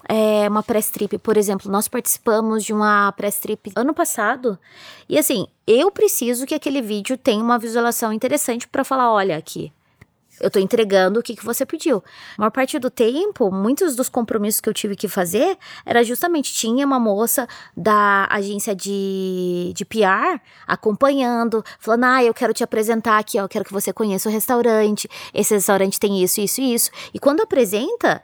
é, 0.09 0.49
uma 0.49 0.63
press 0.63 0.89
trip, 0.89 1.19
por 1.19 1.37
exemplo, 1.37 1.71
nós 1.71 1.87
participamos 1.87 2.63
de 2.63 2.73
uma 2.73 3.11
press 3.11 3.39
trip 3.39 3.71
ano 3.75 3.93
passado 3.93 4.57
e 5.07 5.19
assim, 5.19 5.45
eu 5.67 5.91
preciso 5.91 6.47
que 6.47 6.55
aquele 6.55 6.81
vídeo 6.81 7.15
tenha 7.15 7.43
uma 7.43 7.59
visualização 7.59 8.11
interessante 8.11 8.67
para 8.67 8.83
falar, 8.83 9.13
olha 9.13 9.37
aqui, 9.37 9.71
eu 10.39 10.49
tô 10.49 10.57
entregando 10.57 11.19
o 11.19 11.23
que, 11.23 11.35
que 11.35 11.45
você 11.45 11.65
pediu. 11.65 11.97
A 12.37 12.41
maior 12.41 12.49
parte 12.49 12.79
do 12.79 12.89
tempo, 12.89 13.51
muitos 13.51 13.95
dos 13.95 14.09
compromissos 14.09 14.61
que 14.61 14.69
eu 14.69 14.73
tive 14.73 14.95
que 14.95 15.07
fazer 15.07 15.57
era 15.85 16.03
justamente, 16.03 16.53
tinha 16.53 16.85
uma 16.85 16.99
moça 16.99 17.47
da 17.75 18.27
agência 18.31 18.75
de, 18.75 19.73
de 19.75 19.85
PR 19.85 20.39
acompanhando, 20.65 21.63
falando, 21.79 22.05
ah, 22.05 22.23
eu 22.23 22.33
quero 22.33 22.53
te 22.53 22.63
apresentar 22.63 23.19
aqui, 23.19 23.37
ó, 23.37 23.43
eu 23.43 23.49
quero 23.49 23.65
que 23.65 23.73
você 23.73 23.91
conheça 23.91 24.29
o 24.29 24.31
restaurante, 24.31 25.09
esse 25.33 25.53
restaurante 25.53 25.99
tem 25.99 26.23
isso, 26.23 26.39
isso 26.41 26.61
e 26.61 26.73
isso. 26.73 26.89
E 27.13 27.19
quando 27.19 27.41
apresenta, 27.41 28.23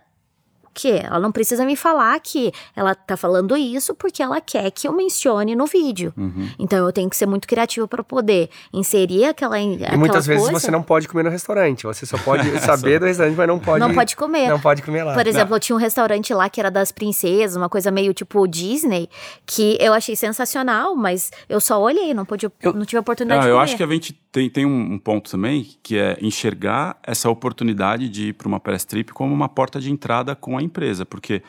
quê? 0.76 1.02
Ela 1.04 1.20
não 1.20 1.32
precisa 1.32 1.66
me 1.66 1.76
falar 1.76 2.20
que 2.20 2.52
ela 2.76 2.94
tá 2.94 3.18
falando 3.18 3.56
isso 3.58 3.96
porque 3.96 4.22
ela 4.22 4.40
quer 4.42 4.70
que 4.72 4.88
eu 4.88 4.94
mencione 4.94 5.56
no 5.56 5.66
vídeo. 5.66 6.14
Uhum. 6.18 6.50
Então 6.60 6.86
eu 6.86 6.92
tenho 6.94 7.10
que 7.10 7.16
ser 7.16 7.26
muito 7.26 7.48
criativa 7.48 7.88
para 7.88 8.04
poder 8.04 8.50
inserir 8.74 9.26
aquela 9.26 9.60
E 9.60 9.76
aquela 9.76 9.98
muitas 9.98 10.28
vezes 10.28 10.44
coisa. 10.44 10.60
você 10.60 10.70
não 10.70 10.84
pode 10.84 11.08
comer 11.08 11.24
no 11.24 11.30
restaurante. 11.30 11.84
Você 11.84 12.06
só 12.06 12.18
pode 12.18 12.44
saber 12.60 13.00
do 13.00 13.06
restaurante, 13.06 13.36
mas 13.36 13.48
não 13.48 13.58
pode. 13.60 13.80
Não 13.80 13.94
pode 13.94 14.16
comer. 14.16 14.50
Não 14.50 14.60
pode 14.60 14.82
comer 14.84 15.04
lá. 15.04 15.14
Por 15.14 15.26
exemplo, 15.26 15.56
eu 15.56 15.60
tinha 15.60 15.76
um 15.76 15.80
restaurante 15.80 16.34
lá 16.34 16.50
que 16.50 16.60
era 16.60 16.70
das 16.70 16.92
princesas, 16.92 17.56
uma 17.56 17.70
coisa 17.70 17.90
meio 17.90 18.14
tipo 18.14 18.46
Disney, 18.48 19.10
que 19.46 19.78
eu 19.80 19.94
achei 19.94 20.16
sensacional, 20.16 20.96
mas 20.96 21.32
eu 21.48 21.60
só 21.62 21.82
olhei, 21.82 22.14
não 22.14 22.26
pude, 22.26 22.52
não 22.64 22.86
tive 22.86 22.98
a 22.98 23.02
oportunidade 23.02 23.40
Ah, 23.40 23.44
de 23.44 23.50
eu 23.50 23.56
comer. 23.56 23.64
acho 23.64 23.78
que 23.78 23.84
a 23.84 23.88
gente 23.88 24.14
tem, 24.32 24.50
tem 24.50 24.66
um, 24.66 24.94
um 24.94 25.00
ponto 25.00 25.32
também, 25.32 25.66
que 25.82 25.98
é 25.98 26.18
enxergar 26.22 26.98
essa 27.04 27.30
oportunidade 27.30 28.10
de 28.10 28.28
ir 28.30 28.34
para 28.34 28.48
uma 28.48 28.60
press 28.60 28.84
trip 28.84 29.14
como 29.14 29.34
uma 29.34 29.48
porta 29.48 29.80
de 29.80 29.90
entrada 29.92 30.36
com 30.36 30.58
a 30.58 30.62
empresa, 30.66 31.06
porque 31.06 31.42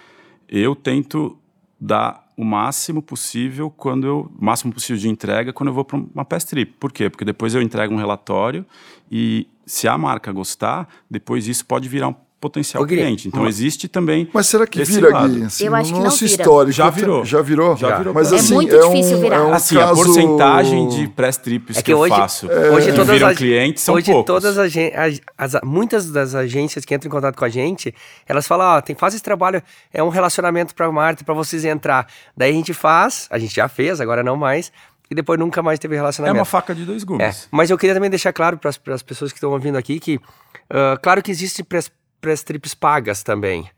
eu 0.48 0.74
tento 0.76 1.38
dar 1.81 2.26
o 2.37 2.44
máximo 2.44 3.02
possível 3.02 3.70
quando 3.70 4.07
eu 4.07 4.31
o 4.38 4.44
máximo 4.44 4.72
possível 4.72 5.00
de 5.00 5.09
entrega 5.09 5.52
quando 5.52 5.68
eu 5.68 5.74
vou 5.74 5.85
para 5.85 5.96
uma 5.96 6.24
press 6.24 6.44
trip. 6.44 6.74
Por 6.79 6.92
quê? 6.92 7.09
Porque 7.09 7.24
depois 7.24 7.55
eu 7.55 7.62
entrego 7.62 7.94
um 7.94 7.96
relatório 7.96 8.64
e 9.11 9.48
se 9.64 9.88
a 9.88 9.96
marca 9.96 10.31
gostar, 10.33 10.88
depois 11.11 11.48
isso 11.48 11.64
pode 11.64 11.88
virar 11.88 12.09
um 12.09 12.14
potencial 12.40 12.83
Ô, 12.83 12.87
Gui, 12.87 12.96
cliente. 12.96 13.29
Então 13.29 13.46
existe 13.46 13.88
também 13.88 14.29
Mas 14.33 14.46
será 14.46 14.66
que 14.66 14.85
vira, 14.85 15.09
lado. 15.11 15.33
Gui? 15.33 15.44
Assim, 15.44 15.64
Eu 15.64 15.75
acho 15.75 15.85
no 15.90 15.96
que 15.96 15.99
não 15.99 16.05
nosso 16.11 16.25
vira. 16.27 16.42
histórico. 16.42 16.72
Já 16.72 16.90
virou. 16.90 17.25
Já 17.25 17.42
virou? 17.42 17.77
Já 17.77 17.96
virou. 17.99 18.14
Mas 18.14 18.31
É 18.33 18.37
assim, 18.37 18.55
muito 18.55 18.75
é 18.75 18.79
difícil 18.88 19.16
um, 19.16 19.20
virar. 19.20 19.37
É 19.37 19.40
um 19.40 19.53
Assim, 19.55 19.77
a 19.77 19.81
caso... 19.81 20.03
porcentagem 20.05 20.88
de 20.88 21.09
press 21.09 21.37
trips 21.38 21.77
É 21.77 21.81
que, 21.81 21.87
que 21.87 21.94
hoje, 21.94 22.12
eu 22.12 22.16
faço 22.18 22.46
hoje 22.46 22.87
que 22.90 22.92
todas 22.92 23.09
viram 23.09 23.29
as, 23.29 23.37
clientes 23.38 23.83
são 23.83 23.94
hoje 23.94 24.11
poucos. 24.12 24.27
todas 24.27 24.59
as, 24.59 24.72
as- 24.77 25.20
as- 25.55 25.61
muitas 25.64 26.11
das 26.11 26.35
agências 26.35 26.85
que 26.85 26.94
entram 26.94 27.09
em 27.09 27.11
contato 27.12 27.37
com 27.37 27.44
a 27.44 27.49
gente, 27.49 27.94
elas 28.29 28.46
falam, 28.46 28.66
ó, 28.77 28.81
tem 28.81 28.94
faz 28.94 29.14
esse 29.14 29.22
trabalho, 29.22 29.62
é 29.92 30.03
um 30.03 30.09
relacionamento 30.09 30.75
para 30.75 30.90
Marta, 30.92 31.25
para 31.25 31.35
vocês 31.35 31.64
entrar. 31.64 32.07
Daí 32.37 32.51
a 32.51 32.55
gente 32.55 32.72
faz, 32.75 33.27
a 33.31 33.38
gente 33.38 33.55
já 33.55 33.66
fez, 33.68 34.01
agora 34.01 34.22
não 34.22 34.37
mais, 34.37 34.70
e 35.11 35.14
depois 35.14 35.38
nunca 35.38 35.62
mais 35.62 35.79
teve 35.79 35.94
É 35.94 35.99
relacionamento. 35.99 36.38
uma 36.38 36.44
faca 36.44 36.75
de 36.75 36.85
dois 36.85 37.03
É, 37.03 37.07
gumes. 37.07 37.49
mas 37.51 37.70
eu 37.70 37.79
queria 37.79 37.94
também 37.94 38.11
deixar 38.11 38.33
claro 38.33 38.59
para 38.59 38.68
as 38.70 39.03
pessoas 39.03 39.33
que 39.33 39.38
estão 39.38 39.51
ouvindo 39.53 39.79
aqui 39.79 39.99
que, 40.01 40.20
ah, 40.68 40.99
claro 41.03 41.22
que 41.22 41.31
existem 41.31 41.64
press, 41.64 41.90
press 42.27 42.43
trips 42.43 42.75
pagas 42.75 43.23
também, 43.23 43.71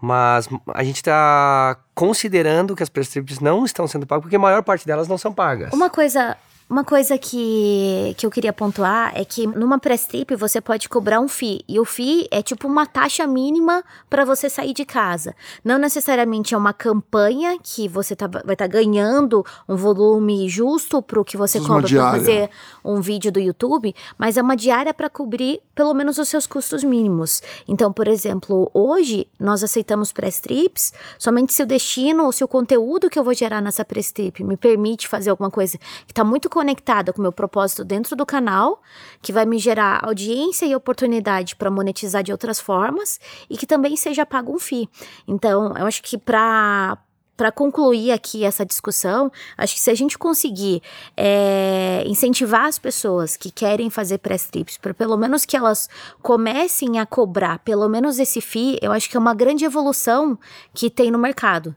mas 0.00 0.48
a 0.72 0.82
gente 0.82 0.96
está 0.96 1.76
considerando 1.94 2.74
que 2.74 2.82
as 2.82 2.88
press 2.88 3.10
trips 3.10 3.40
não 3.40 3.62
estão 3.66 3.86
sendo 3.86 4.06
pagas, 4.06 4.22
porque 4.22 4.36
a 4.36 4.38
maior 4.38 4.62
parte 4.62 4.86
delas 4.86 5.06
não 5.06 5.18
são 5.18 5.34
pagas. 5.34 5.70
Uma 5.74 5.90
coisa, 5.90 6.34
uma 6.70 6.84
coisa 6.84 7.18
que, 7.18 8.14
que 8.16 8.24
eu 8.24 8.30
queria 8.30 8.52
pontuar 8.52 9.10
é 9.16 9.24
que 9.24 9.44
numa 9.44 9.76
press 9.76 10.06
trip 10.06 10.36
você 10.36 10.60
pode 10.60 10.88
cobrar 10.88 11.18
um 11.18 11.26
FII. 11.26 11.64
E 11.66 11.80
o 11.80 11.84
FII 11.84 12.28
é 12.30 12.42
tipo 12.42 12.68
uma 12.68 12.86
taxa 12.86 13.26
mínima 13.26 13.82
para 14.08 14.24
você 14.24 14.48
sair 14.48 14.72
de 14.72 14.84
casa. 14.84 15.34
Não 15.64 15.78
necessariamente 15.78 16.54
é 16.54 16.56
uma 16.56 16.72
campanha 16.72 17.58
que 17.60 17.88
você 17.88 18.14
tá, 18.14 18.28
vai 18.28 18.52
estar 18.52 18.68
ganhando 18.68 19.44
um 19.68 19.74
volume 19.74 20.48
justo 20.48 21.02
pro 21.02 21.24
que 21.24 21.36
você 21.36 21.58
é 21.58 21.60
cobra 21.60 21.88
para 21.88 22.12
fazer 22.12 22.50
um 22.84 23.00
vídeo 23.00 23.32
do 23.32 23.40
YouTube, 23.40 23.92
mas 24.16 24.36
é 24.36 24.42
uma 24.42 24.56
diária 24.56 24.94
para 24.94 25.10
cobrir 25.10 25.60
pelo 25.74 25.92
menos 25.92 26.18
os 26.18 26.28
seus 26.28 26.46
custos 26.46 26.84
mínimos. 26.84 27.42
Então, 27.66 27.92
por 27.92 28.06
exemplo, 28.06 28.70
hoje 28.72 29.26
nós 29.40 29.64
aceitamos 29.64 30.12
press 30.12 30.38
trips 30.38 30.92
somente 31.18 31.52
se 31.52 31.64
o 31.64 31.66
destino 31.66 32.26
ou 32.26 32.30
se 32.30 32.44
o 32.44 32.48
conteúdo 32.48 33.10
que 33.10 33.18
eu 33.18 33.24
vou 33.24 33.34
gerar 33.34 33.60
nessa 33.60 33.84
press 33.84 34.12
trip 34.12 34.44
me 34.44 34.56
permite 34.56 35.08
fazer 35.08 35.30
alguma 35.30 35.50
coisa 35.50 35.76
que 36.06 36.12
está 36.12 36.22
muito 36.22 36.48
conectada 36.60 37.10
com 37.10 37.20
o 37.20 37.22
meu 37.22 37.32
propósito 37.32 37.82
dentro 37.82 38.14
do 38.14 38.26
canal, 38.26 38.82
que 39.22 39.32
vai 39.32 39.46
me 39.46 39.58
gerar 39.58 40.04
audiência 40.04 40.66
e 40.66 40.74
oportunidade 40.74 41.56
para 41.56 41.70
monetizar 41.70 42.22
de 42.22 42.32
outras 42.32 42.60
formas 42.60 43.18
e 43.48 43.56
que 43.56 43.66
também 43.66 43.96
seja 43.96 44.26
pago 44.26 44.54
um 44.54 44.58
FII. 44.58 44.86
Então, 45.26 45.74
eu 45.74 45.86
acho 45.86 46.02
que 46.02 46.18
para 46.18 46.98
para 47.34 47.50
concluir 47.50 48.12
aqui 48.12 48.44
essa 48.44 48.66
discussão, 48.66 49.32
acho 49.56 49.72
que 49.72 49.80
se 49.80 49.90
a 49.90 49.94
gente 49.94 50.18
conseguir 50.18 50.82
é, 51.16 52.04
incentivar 52.06 52.66
as 52.66 52.78
pessoas 52.78 53.34
que 53.34 53.50
querem 53.50 53.88
fazer 53.88 54.18
press 54.18 54.50
trips, 54.50 54.76
para 54.76 54.92
pelo 54.92 55.16
menos 55.16 55.46
que 55.46 55.56
elas 55.56 55.88
comecem 56.20 56.98
a 56.98 57.06
cobrar 57.06 57.58
pelo 57.60 57.88
menos 57.88 58.18
esse 58.18 58.42
FII, 58.42 58.78
eu 58.82 58.92
acho 58.92 59.08
que 59.08 59.16
é 59.16 59.18
uma 59.18 59.32
grande 59.32 59.64
evolução 59.64 60.38
que 60.74 60.90
tem 60.90 61.10
no 61.10 61.18
mercado. 61.18 61.74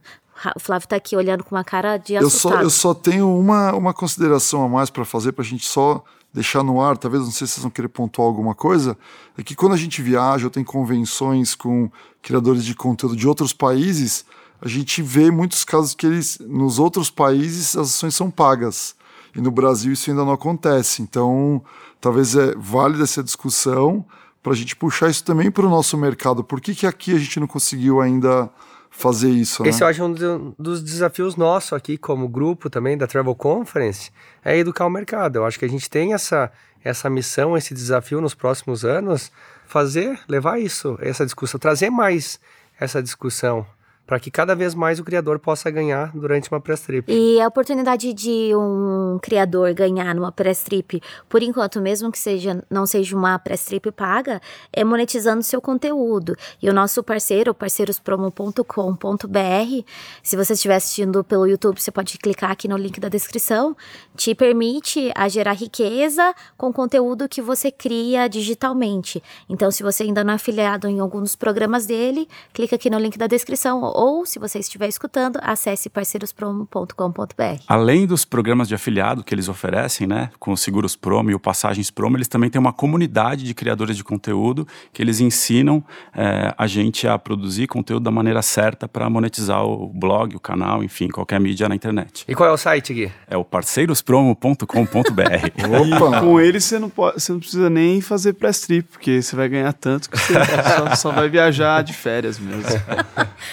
O 0.56 0.60
Flávio 0.60 0.88
tá 0.88 0.96
aqui 0.96 1.16
olhando 1.16 1.44
com 1.44 1.56
uma 1.56 1.64
cara 1.64 1.98
de 1.98 2.14
Eu 2.14 2.28
assustado. 2.28 2.54
só, 2.54 2.62
eu 2.62 2.70
só 2.70 2.94
tenho 2.94 3.38
uma, 3.38 3.74
uma 3.74 3.94
consideração 3.94 4.64
a 4.64 4.70
mais 4.70 4.90
para 4.90 5.06
fazer, 5.06 5.32
para 5.32 5.44
a 5.44 5.48
gente 5.48 5.66
só 5.66 6.04
deixar 6.34 6.64
no 6.64 6.82
ar, 6.82 6.98
talvez, 6.98 7.24
não 7.24 7.32
sei 7.32 7.46
se 7.46 7.54
vocês 7.54 7.62
vão 7.62 7.70
querer 7.70 7.90
pontuar 7.90 8.28
alguma 8.28 8.56
coisa, 8.56 8.98
é 9.38 9.44
que 9.44 9.56
quando 9.56 9.74
a 9.74 9.78
gente 9.78 10.02
viaja 10.02 10.46
ou 10.46 10.50
tem 10.50 10.64
convenções 10.64 11.54
com 11.54 11.92
criadores 12.24 12.66
de 12.66 12.74
conteúdo 12.74 13.16
de 13.16 13.28
outros 13.28 13.54
países, 13.54 14.26
a 14.60 14.68
gente 14.68 15.02
vê 15.02 15.30
muitos 15.30 15.64
casos 15.64 15.94
que 15.94 16.06
eles, 16.06 16.40
nos 16.40 16.80
outros 16.80 17.12
países, 17.12 17.76
as 17.76 17.90
ações 17.90 18.16
são 18.16 18.32
pagas. 18.32 18.96
E 19.36 19.42
no 19.42 19.52
Brasil 19.52 19.92
isso 19.92 20.10
ainda 20.10 20.24
não 20.24 20.32
acontece. 20.32 21.02
Então, 21.02 21.62
talvez 22.00 22.36
é 22.36 22.56
válida 22.56 23.04
essa 23.04 23.24
discussão 23.24 24.06
para 24.42 24.54
a 24.54 24.56
gente 24.56 24.76
puxar 24.76 25.10
isso 25.10 25.24
também 25.24 25.52
para 25.52 25.66
o 25.66 25.70
nosso 25.70 25.98
mercado. 25.98 26.44
Por 26.44 26.62
que, 26.62 26.74
que 26.76 26.88
aqui 26.88 27.14
a 27.14 27.18
gente 27.18 27.40
não 27.40 27.48
conseguiu 27.48 28.00
ainda 28.00 28.50
fazer 28.96 29.30
isso? 29.30 29.66
Esse 29.66 29.80
né? 29.82 29.86
eu 29.86 29.90
acho 29.90 30.04
um 30.06 30.14
do- 30.14 30.56
dos 30.58 30.82
desafios 30.82 31.36
nossos 31.36 31.74
aqui, 31.74 31.98
como 31.98 32.28
grupo 32.30 32.70
também 32.70 32.98
da 32.98 33.08
Travel 33.08 33.36
Conference, 33.36 34.12
é 34.46 34.58
educar 34.58 34.86
o 34.86 34.90
mercado. 34.90 35.38
Eu 35.38 35.46
acho 35.46 35.58
que 35.60 35.66
a 35.66 35.70
gente 35.70 35.90
tem 35.90 36.14
essa, 36.14 36.52
essa 36.84 37.10
missão, 37.10 37.58
esse 37.58 37.74
desafio 37.74 38.22
nos 38.22 38.34
próximos 38.34 38.86
anos, 38.86 39.32
fazer, 39.66 40.20
levar 40.28 40.60
isso, 40.60 40.98
essa 41.02 41.26
discussão, 41.26 41.60
trazer 41.60 41.90
mais 41.90 42.40
essa 42.80 43.02
discussão, 43.02 43.66
para 44.06 44.20
que 44.20 44.30
cada 44.30 44.54
vez 44.54 44.76
mais 44.76 45.00
o 45.00 45.04
criador 45.04 45.40
possa 45.40 45.72
ganhar 45.72 46.12
durante 46.14 46.52
uma 46.52 46.60
press 46.60 46.82
trip. 46.82 47.12
E 47.12 47.40
a 47.40 47.48
oportunidade 47.48 48.14
de 48.14 48.52
um 48.54 49.18
criador 49.22 49.74
ganhar 49.74 50.14
numa 50.14 50.32
press 50.32 50.64
trip, 50.64 51.02
por 51.30 51.42
enquanto, 51.42 51.82
mesmo 51.82 52.12
que 52.12 52.20
seja 52.20 52.64
não 52.70 52.86
seja 52.86 53.16
uma 53.16 53.40
press 53.40 53.66
trip 53.66 53.92
paga, 53.92 54.42
é 54.72 54.84
monetizando 54.84 55.42
seu 55.42 55.62
conteúdo. 55.62 56.36
E 56.62 56.70
o 56.70 56.74
nosso 56.74 57.02
parceiro, 57.02 57.54
parceirospromo.com.br, 57.54 59.86
se 60.22 60.36
você 60.36 60.54
estiver 60.54 60.76
assistindo 60.76 61.24
pelo 61.24 61.48
YouTube, 61.48 61.80
você 61.80 61.92
pode 61.92 62.18
clicar 62.18 62.52
aqui 62.52 62.68
no 62.68 62.76
link 62.76 63.00
da 63.00 63.08
descrição, 63.08 63.76
te 64.18 64.36
permite 64.36 65.12
a 65.16 65.30
gerar 65.30 65.54
riqueza 65.54 66.34
com 66.58 66.74
conteúdo 66.74 67.30
que 67.30 67.42
você 67.42 67.72
cria 67.72 68.28
digitalmente. 68.28 69.24
Então, 69.48 69.72
se 69.72 69.82
você 69.82 70.04
ainda 70.04 70.24
não 70.24 70.34
é 70.34 70.36
afiliado 70.36 70.88
em 70.88 71.00
algum 71.00 71.22
dos 71.22 71.36
programas 71.36 71.86
dele, 71.86 72.28
clica 72.52 72.76
aqui 72.76 72.90
no 72.90 73.00
link 73.00 73.18
da 73.18 73.28
descrição 73.28 73.93
ou, 73.94 74.26
se 74.26 74.40
você 74.40 74.60
estiver 74.60 74.88
escutando, 74.88 75.40
acesse 75.42 75.90
parceirospromo.com.br. 75.90 77.64
Além 77.68 78.08
dos 78.08 78.26
programas 78.26 78.68
de 78.68 78.76
afiliado 78.76 79.24
que 79.24 79.34
eles 79.34 79.48
oferecem, 79.48 80.08
né, 80.08 80.32
com 80.40 80.52
o 80.52 80.58
Seguros 80.58 80.96
Promo 80.96 81.30
e 81.30 81.36
o 81.36 81.40
Passagens 81.40 81.92
Promo, 81.92 82.18
eles 82.18 82.28
também 82.28 82.50
têm 82.50 82.60
uma 82.60 82.74
comunidade 82.74 83.44
de 83.44 83.54
criadores 83.54 83.96
de 83.96 84.04
conteúdo 84.04 84.68
que 84.92 85.02
eles 85.02 85.20
ensinam 85.20 85.84
eh, 86.16 86.54
a 86.58 86.68
gente 86.68 87.08
a 87.08 87.20
produzir 87.20 87.68
conteúdo 87.68 88.04
da 88.04 88.12
maneira 88.12 88.42
certa 88.42 88.88
para 88.88 89.10
monetizar 89.10 89.64
o 89.64 89.88
blog, 89.88 90.36
o 90.36 90.40
canal, 90.40 90.84
enfim, 90.84 91.08
qualquer 91.10 91.40
mídia 91.40 91.70
na 91.70 91.76
internet. 91.76 92.26
E 92.28 92.34
qual 92.34 92.50
é 92.50 92.52
o 92.52 92.58
site, 92.58 92.94
Gui? 92.94 93.12
É 93.28 93.38
o 93.38 93.44
parceirospromo.com.br. 93.44 94.66
Opa! 96.00 96.22
Com 96.22 96.40
ele 96.40 96.60
você 96.60 96.80
não, 96.80 96.90
pode, 96.90 97.22
você 97.22 97.32
não 97.32 97.40
precisa 97.40 97.70
nem 97.70 98.02
fazer 98.02 98.34
press 98.34 98.62
trip, 98.62 98.88
porque 98.90 99.22
você 99.22 99.36
vai 99.36 99.48
ganhar 99.48 99.74
tanto 99.74 100.10
que 100.10 100.18
você 100.18 100.34
só, 100.78 100.96
só 100.96 101.12
vai 101.12 101.30
viajar 101.30 101.84
de 101.84 101.94
férias 101.94 102.40
mesmo. 102.40 102.64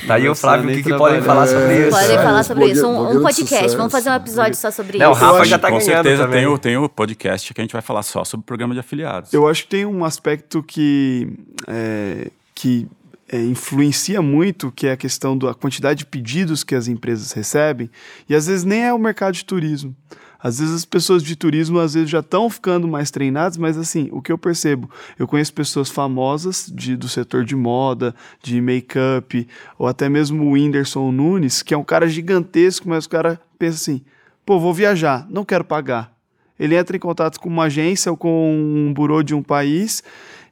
Tá 0.07 0.15
aí 0.15 0.30
o 0.31 0.35
Flávio, 0.35 0.71
o 0.71 0.75
que, 0.75 0.83
que 0.83 0.95
podem 0.97 1.23
falar 1.23 1.47
sobre 1.47 1.89
isso? 1.89 1.91
Podem 1.91 2.17
falar 2.17 2.43
sobre 2.43 2.67
isso. 2.67 2.87
Um, 2.87 3.19
um 3.19 3.23
podcast. 3.23 3.49
sucesso. 3.49 3.77
Vamos 3.77 3.93
fazer 3.93 4.11
um 4.11 4.15
episódio 4.15 4.55
só 4.57 4.71
sobre 4.71 4.99
Não, 4.99 5.11
o 5.11 5.13
isso. 5.13 5.21
Rafa 5.21 5.45
já 5.45 5.59
tá 5.59 5.69
com 5.69 5.79
ganhando 5.79 5.93
certeza 5.95 6.23
também. 6.25 6.41
tem 6.41 6.47
o, 6.47 6.59
tem 6.59 6.77
o 6.77 6.89
podcast 6.89 7.53
que 7.55 7.61
a 7.61 7.65
gente 7.65 7.73
vai 7.73 7.83
falar 7.83 8.03
só 8.03 8.25
sobre 8.25 8.43
o 8.43 8.47
programa 8.47 8.75
de 8.75 8.81
afiliados. 8.81 9.33
Eu 9.33 9.49
acho 9.49 9.65
que 9.65 9.69
tem 9.69 9.87
um 9.87 10.05
aspecto 10.05 10.63
que, 10.63 11.29
é, 11.67 12.31
que 12.55 12.87
é, 13.33 13.41
influencia 13.41 14.21
muito, 14.21 14.73
que 14.73 14.87
é 14.87 14.93
a 14.93 14.97
questão 14.97 15.39
da 15.39 15.55
quantidade 15.55 16.01
de 16.01 16.07
pedidos 16.07 16.65
que 16.65 16.75
as 16.75 16.89
empresas 16.89 17.33
recebem, 17.33 17.89
e 18.29 18.35
às 18.35 18.47
vezes 18.47 18.65
nem 18.65 18.85
é 18.85 18.93
o 18.93 18.99
mercado 18.99 19.35
de 19.35 19.45
turismo. 19.45 19.95
Às 20.43 20.59
vezes 20.59 20.75
as 20.75 20.85
pessoas 20.85 21.23
de 21.23 21.37
turismo 21.37 21.79
às 21.79 21.95
vezes 21.95 22.09
já 22.09 22.21
estão 22.21 22.49
ficando 22.49 22.89
mais 22.89 23.11
treinadas, 23.11 23.59
mas 23.59 23.77
assim, 23.77 24.09
o 24.11 24.23
que 24.23 24.33
eu 24.33 24.39
percebo, 24.39 24.91
eu 25.19 25.29
conheço 25.29 25.53
pessoas 25.53 25.91
famosas 25.91 26.71
de, 26.75 26.97
do 26.97 27.09
setor 27.09 27.45
de 27.45 27.55
moda, 27.55 28.15
de 28.43 28.61
make-up, 28.61 29.47
ou 29.79 29.87
até 29.87 30.09
mesmo 30.09 30.45
o 30.45 30.53
Whindersson 30.53 31.13
Nunes, 31.13 31.63
que 31.63 31.75
é 31.75 31.77
um 31.77 31.85
cara 31.85 32.09
gigantesco, 32.09 32.89
mas 32.89 33.05
o 33.05 33.09
cara 33.09 33.41
pensa 33.59 33.77
assim, 33.77 34.03
pô, 34.47 34.59
vou 34.59 34.73
viajar, 34.73 35.27
não 35.29 35.45
quero 35.45 35.65
pagar. 35.65 36.13
Ele 36.59 36.75
entra 36.75 36.97
em 36.97 37.01
contato 37.01 37.39
com 37.39 37.49
uma 37.49 37.65
agência 37.65 38.11
ou 38.11 38.17
com 38.17 38.53
um 38.53 38.93
burô 38.93 39.23
de 39.23 39.35
um 39.35 39.43
país 39.43 40.03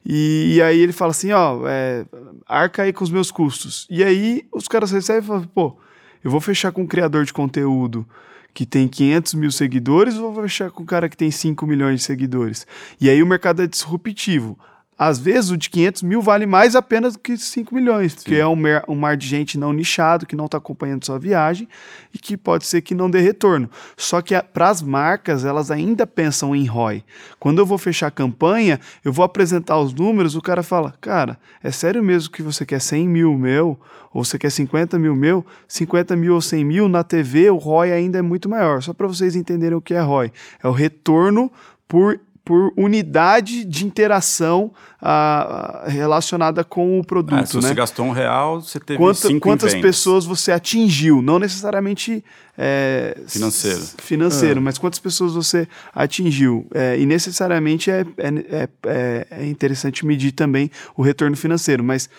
e, 0.05 0.55
e 0.55 0.61
aí 0.61 0.79
ele 0.79 0.93
fala 0.93 1.11
assim, 1.11 1.31
ó, 1.31 1.67
é, 1.67 2.05
arca 2.47 2.83
aí 2.83 2.93
com 2.93 3.03
os 3.03 3.11
meus 3.11 3.31
custos. 3.31 3.87
E 3.89 4.03
aí 4.03 4.43
os 4.51 4.67
caras 4.67 4.91
recebem 4.91 5.23
e 5.23 5.25
falam, 5.25 5.43
pô, 5.43 5.77
eu 6.23 6.31
vou 6.31 6.41
fechar 6.41 6.71
com 6.71 6.81
um 6.81 6.87
criador 6.87 7.25
de 7.25 7.33
conteúdo 7.33 8.05
que 8.53 8.65
tem 8.65 8.87
500 8.87 9.33
mil 9.35 9.51
seguidores 9.51 10.17
ou 10.17 10.33
vou 10.33 10.43
fechar 10.43 10.71
com 10.71 10.83
um 10.83 10.85
cara 10.85 11.09
que 11.09 11.17
tem 11.17 11.31
5 11.31 11.65
milhões 11.65 11.99
de 11.99 12.05
seguidores? 12.05 12.65
E 12.99 13.09
aí 13.09 13.21
o 13.21 13.27
mercado 13.27 13.61
é 13.61 13.67
disruptivo. 13.67 14.57
Às 14.99 15.17
vezes 15.17 15.49
o 15.49 15.55
de 15.55 15.69
500 15.69 16.03
mil 16.03 16.21
vale 16.21 16.45
mais 16.45 16.75
a 16.75 16.81
pena 16.81 17.09
do 17.09 17.17
que 17.17 17.37
5 17.37 17.73
milhões, 17.73 18.13
porque 18.13 18.35
é 18.35 18.45
um 18.45 18.55
mar, 18.55 18.83
um 18.85 18.95
mar 18.95 19.15
de 19.15 19.25
gente 19.25 19.57
não 19.57 19.71
nichado, 19.71 20.25
que 20.25 20.35
não 20.35 20.45
está 20.45 20.57
acompanhando 20.57 21.05
sua 21.05 21.17
viagem 21.17 21.69
e 22.13 22.19
que 22.19 22.35
pode 22.35 22.65
ser 22.65 22.81
que 22.81 22.93
não 22.93 23.09
dê 23.09 23.21
retorno. 23.21 23.69
Só 23.95 24.21
que 24.21 24.37
para 24.41 24.67
as 24.67 24.81
marcas, 24.81 25.45
elas 25.45 25.71
ainda 25.71 26.05
pensam 26.05 26.53
em 26.53 26.65
ROI. 26.65 27.01
Quando 27.39 27.59
eu 27.59 27.65
vou 27.65 27.77
fechar 27.77 28.07
a 28.07 28.11
campanha, 28.11 28.77
eu 29.05 29.13
vou 29.13 29.23
apresentar 29.23 29.79
os 29.79 29.93
números, 29.93 30.35
o 30.35 30.41
cara 30.41 30.61
fala, 30.61 30.93
cara, 30.99 31.39
é 31.63 31.71
sério 31.71 32.03
mesmo 32.03 32.33
que 32.33 32.43
você 32.43 32.65
quer 32.65 32.81
100 32.81 33.07
mil 33.07 33.37
meu, 33.37 33.79
ou 34.13 34.25
você 34.25 34.37
quer 34.37 34.49
50 34.49 34.99
mil 34.99 35.15
meu? 35.15 35.45
50 35.65 36.13
mil 36.17 36.33
ou 36.33 36.41
100 36.41 36.65
mil, 36.65 36.89
na 36.89 37.05
TV 37.05 37.49
o 37.49 37.55
ROI 37.55 37.93
ainda 37.93 38.17
é 38.19 38.21
muito 38.21 38.49
maior. 38.49 38.83
Só 38.83 38.93
para 38.93 39.07
vocês 39.07 39.33
entenderem 39.33 39.77
o 39.77 39.81
que 39.81 39.93
é 39.93 40.01
ROI. 40.01 40.29
É 40.61 40.67
o 40.67 40.71
retorno 40.71 41.49
por 41.87 42.19
por 42.49 42.73
unidade 42.75 43.63
de 43.63 43.85
interação 43.85 44.71
ah, 44.99 45.83
relacionada 45.85 46.63
com 46.63 46.99
o 46.99 47.05
produto. 47.05 47.43
É, 47.43 47.45
se 47.45 47.53
você 47.53 47.67
né? 47.67 47.73
gastou 47.75 48.07
um 48.07 48.09
real, 48.09 48.59
você 48.59 48.79
teve 48.79 48.97
Quanta, 48.97 49.27
cinco 49.27 49.39
quantas 49.47 49.75
pessoas 49.75 50.25
você 50.25 50.51
atingiu, 50.51 51.21
não 51.21 51.37
necessariamente 51.37 52.25
é, 52.57 53.15
Financeiro. 53.27 53.81
financeiro, 53.99 54.61
mas 54.63 54.79
quantas 54.79 54.97
pessoas 54.99 55.35
você 55.35 55.67
atingiu. 55.93 56.65
É, 56.73 56.97
e 56.97 57.05
necessariamente 57.05 57.91
é, 57.91 58.03
é, 58.17 58.67
é, 58.87 59.27
é 59.29 59.45
interessante 59.45 60.03
medir 60.03 60.31
também 60.31 60.71
o 60.97 61.03
retorno 61.03 61.37
financeiro, 61.37 61.83
mas, 61.83 62.09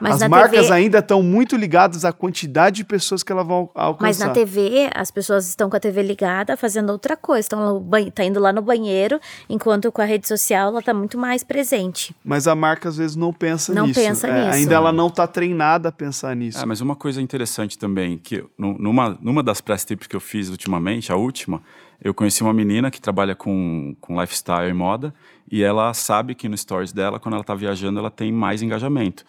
Mas 0.00 0.22
as 0.22 0.28
marcas 0.28 0.62
TV 0.66 0.72
ainda 0.72 0.98
estão 1.00 1.22
muito 1.22 1.56
ligadas 1.56 2.04
à 2.04 2.12
quantidade 2.12 2.76
de 2.76 2.84
pessoas 2.84 3.22
que 3.22 3.30
elas 3.30 3.46
vão 3.46 3.68
alcançar. 3.74 4.06
Mas 4.06 4.18
na 4.18 4.30
TV, 4.30 4.88
as 4.94 5.10
pessoas 5.10 5.48
estão 5.48 5.68
com 5.68 5.76
a 5.76 5.80
TV 5.80 6.02
ligada 6.02 6.56
fazendo 6.56 6.90
outra 6.90 7.16
coisa. 7.16 7.40
Estão 7.40 7.84
tá 8.14 8.24
indo 8.24 8.40
lá 8.40 8.52
no 8.52 8.62
banheiro, 8.62 9.20
enquanto 9.48 9.90
com 9.92 10.00
a 10.00 10.04
rede 10.04 10.26
social 10.26 10.68
ela 10.68 10.82
tá 10.82 10.94
muito 10.94 11.18
mais 11.18 11.44
presente. 11.44 12.14
Mas 12.24 12.46
a 12.46 12.54
marca 12.54 12.88
às 12.88 12.96
vezes 12.96 13.16
não 13.16 13.32
pensa 13.32 13.74
Não 13.74 13.86
nisso. 13.86 14.00
pensa 14.00 14.28
É, 14.28 14.44
nisso. 14.46 14.56
Ainda 14.56 14.74
ela 14.74 14.92
não 14.92 15.08
está 15.08 15.26
treinada 15.26 15.88
a 15.90 15.92
pensar 15.92 16.34
nisso. 16.34 16.58
É, 16.60 16.64
mas 16.66 16.80
uma 16.80 16.96
coisa 16.96 17.20
interessante 17.20 17.78
também, 17.78 18.16
que 18.18 18.44
nu- 18.56 18.76
numa, 18.78 19.18
numa 19.20 19.42
das 19.42 19.60
press 19.60 19.84
trips 19.84 20.06
que 20.06 20.16
eu 20.16 20.20
fiz 20.20 20.48
ultimamente, 20.48 21.12
a 21.12 21.16
última, 21.16 21.60
eu 22.02 22.14
conheci 22.14 22.42
uma 22.42 22.52
menina 22.54 22.90
que 22.90 23.00
trabalha 23.00 23.34
com, 23.34 23.94
com 24.00 24.18
lifestyle 24.20 24.70
e 24.70 24.72
moda, 24.72 25.12
e 25.52 25.62
ela 25.62 25.92
sabe 25.92 26.34
que 26.34 26.48
no 26.48 26.56
stories 26.56 26.92
dela, 26.92 27.18
quando 27.20 27.34
ela 27.34 27.42
está 27.42 27.54
viajando, 27.54 27.98
ela 27.98 28.10
tem 28.10 28.32
mais 28.32 28.62
engajamento. 28.62 29.24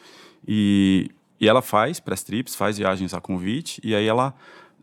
E, 0.47 1.09
e 1.39 1.47
ela 1.47 1.61
faz 1.61 1.99
press 1.99 2.23
trips, 2.23 2.55
faz 2.55 2.77
viagens 2.77 3.13
a 3.13 3.21
convite, 3.21 3.79
e 3.83 3.95
aí 3.95 4.07
ela 4.07 4.33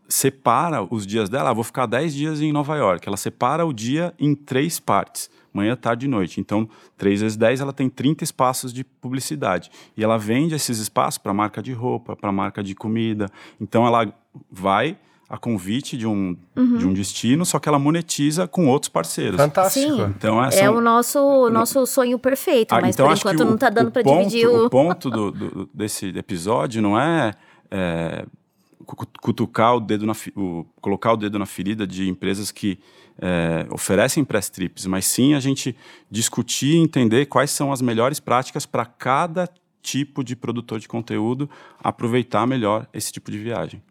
separa 0.09 0.83
os 0.83 1.05
dias 1.05 1.29
dela. 1.29 1.51
Ah, 1.51 1.53
vou 1.53 1.63
ficar 1.63 1.85
10 1.85 2.13
dias 2.13 2.41
em 2.41 2.51
Nova 2.51 2.75
York. 2.75 3.07
Ela 3.07 3.15
separa 3.15 3.65
o 3.65 3.71
dia 3.71 4.13
em 4.19 4.33
três 4.33 4.79
partes. 4.79 5.29
Manhã, 5.53 5.75
tarde 5.75 6.07
e 6.07 6.09
noite. 6.09 6.41
Então, 6.41 6.67
3 6.97 7.21
vezes 7.21 7.37
10, 7.37 7.61
ela 7.61 7.73
tem 7.73 7.89
30 7.89 8.23
espaços 8.23 8.73
de 8.73 8.83
publicidade. 8.83 9.69
E 9.95 10.03
ela 10.03 10.17
vende 10.17 10.55
esses 10.55 10.79
espaços 10.79 11.17
para 11.19 11.33
marca 11.33 11.61
de 11.61 11.71
roupa, 11.73 12.15
para 12.15 12.31
marca 12.31 12.63
de 12.63 12.73
comida. 12.75 13.29
Então, 13.61 13.85
ela 13.85 14.11
vai 14.51 14.97
a 15.29 15.37
convite 15.37 15.95
de 15.95 16.07
um, 16.07 16.35
de 16.55 16.87
um 16.87 16.91
destino, 16.91 17.45
só 17.45 17.59
que 17.59 17.69
ela 17.69 17.77
monetiza 17.77 18.47
com 18.47 18.67
outros 18.67 18.89
parceiros. 18.89 19.37
Fantástico. 19.37 19.95
Sim. 19.95 20.01
Então, 20.17 20.43
essa 20.43 20.59
É 20.59 20.69
o 20.69 20.81
nosso, 20.81 21.19
o 21.19 21.49
nosso 21.51 21.85
sonho 21.85 22.17
perfeito, 22.17 22.73
ah, 22.73 22.81
mas 22.81 22.95
então 22.95 23.05
por 23.05 23.13
acho 23.13 23.21
que 23.21 23.27
enquanto 23.29 23.47
o- 23.47 23.51
não 23.51 23.57
tá 23.57 23.69
dando 23.69 23.89
o 23.89 23.91
para 23.91 24.01
ponto- 24.03 24.17
dividir 24.27 24.47
o. 24.47 24.65
O 24.65 24.69
ponto 24.71 25.09
do, 25.11 25.31
do- 25.31 25.69
desse 25.71 26.07
episódio 26.17 26.81
não 26.81 26.99
é, 26.99 27.33
é, 27.69 28.25
cu- 28.85 29.05
cutucar 29.21 29.75
o 29.75 29.79
dedo 29.79 30.05
na 30.07 30.15
fi- 30.15 30.33
o- 30.35 30.65
colocar 30.81 31.13
o 31.13 31.17
dedo 31.17 31.37
na 31.37 31.45
ferida 31.45 31.85
de 31.85 32.09
empresas 32.09 32.49
que 32.51 32.79
é, 33.21 33.67
oferecem 33.69 34.23
press 34.23 34.49
trips, 34.49 34.85
mas 34.87 35.05
sim 35.05 35.35
a 35.35 35.39
gente 35.39 35.75
discutir 36.09 36.73
e 36.73 36.77
entender 36.77 37.27
quais 37.27 37.51
são 37.51 37.71
as 37.71 37.81
melhores 37.83 38.19
práticas 38.19 38.65
para 38.65 38.83
cada 38.85 39.47
tipo 39.81 40.23
de 40.23 40.35
produtor 40.35 40.79
de 40.79 40.87
conteúdo 40.87 41.47
aproveitar 41.83 42.47
melhor 42.47 42.87
esse 42.93 43.11
tipo 43.11 43.29
de 43.29 43.37
viagem. 43.37 43.81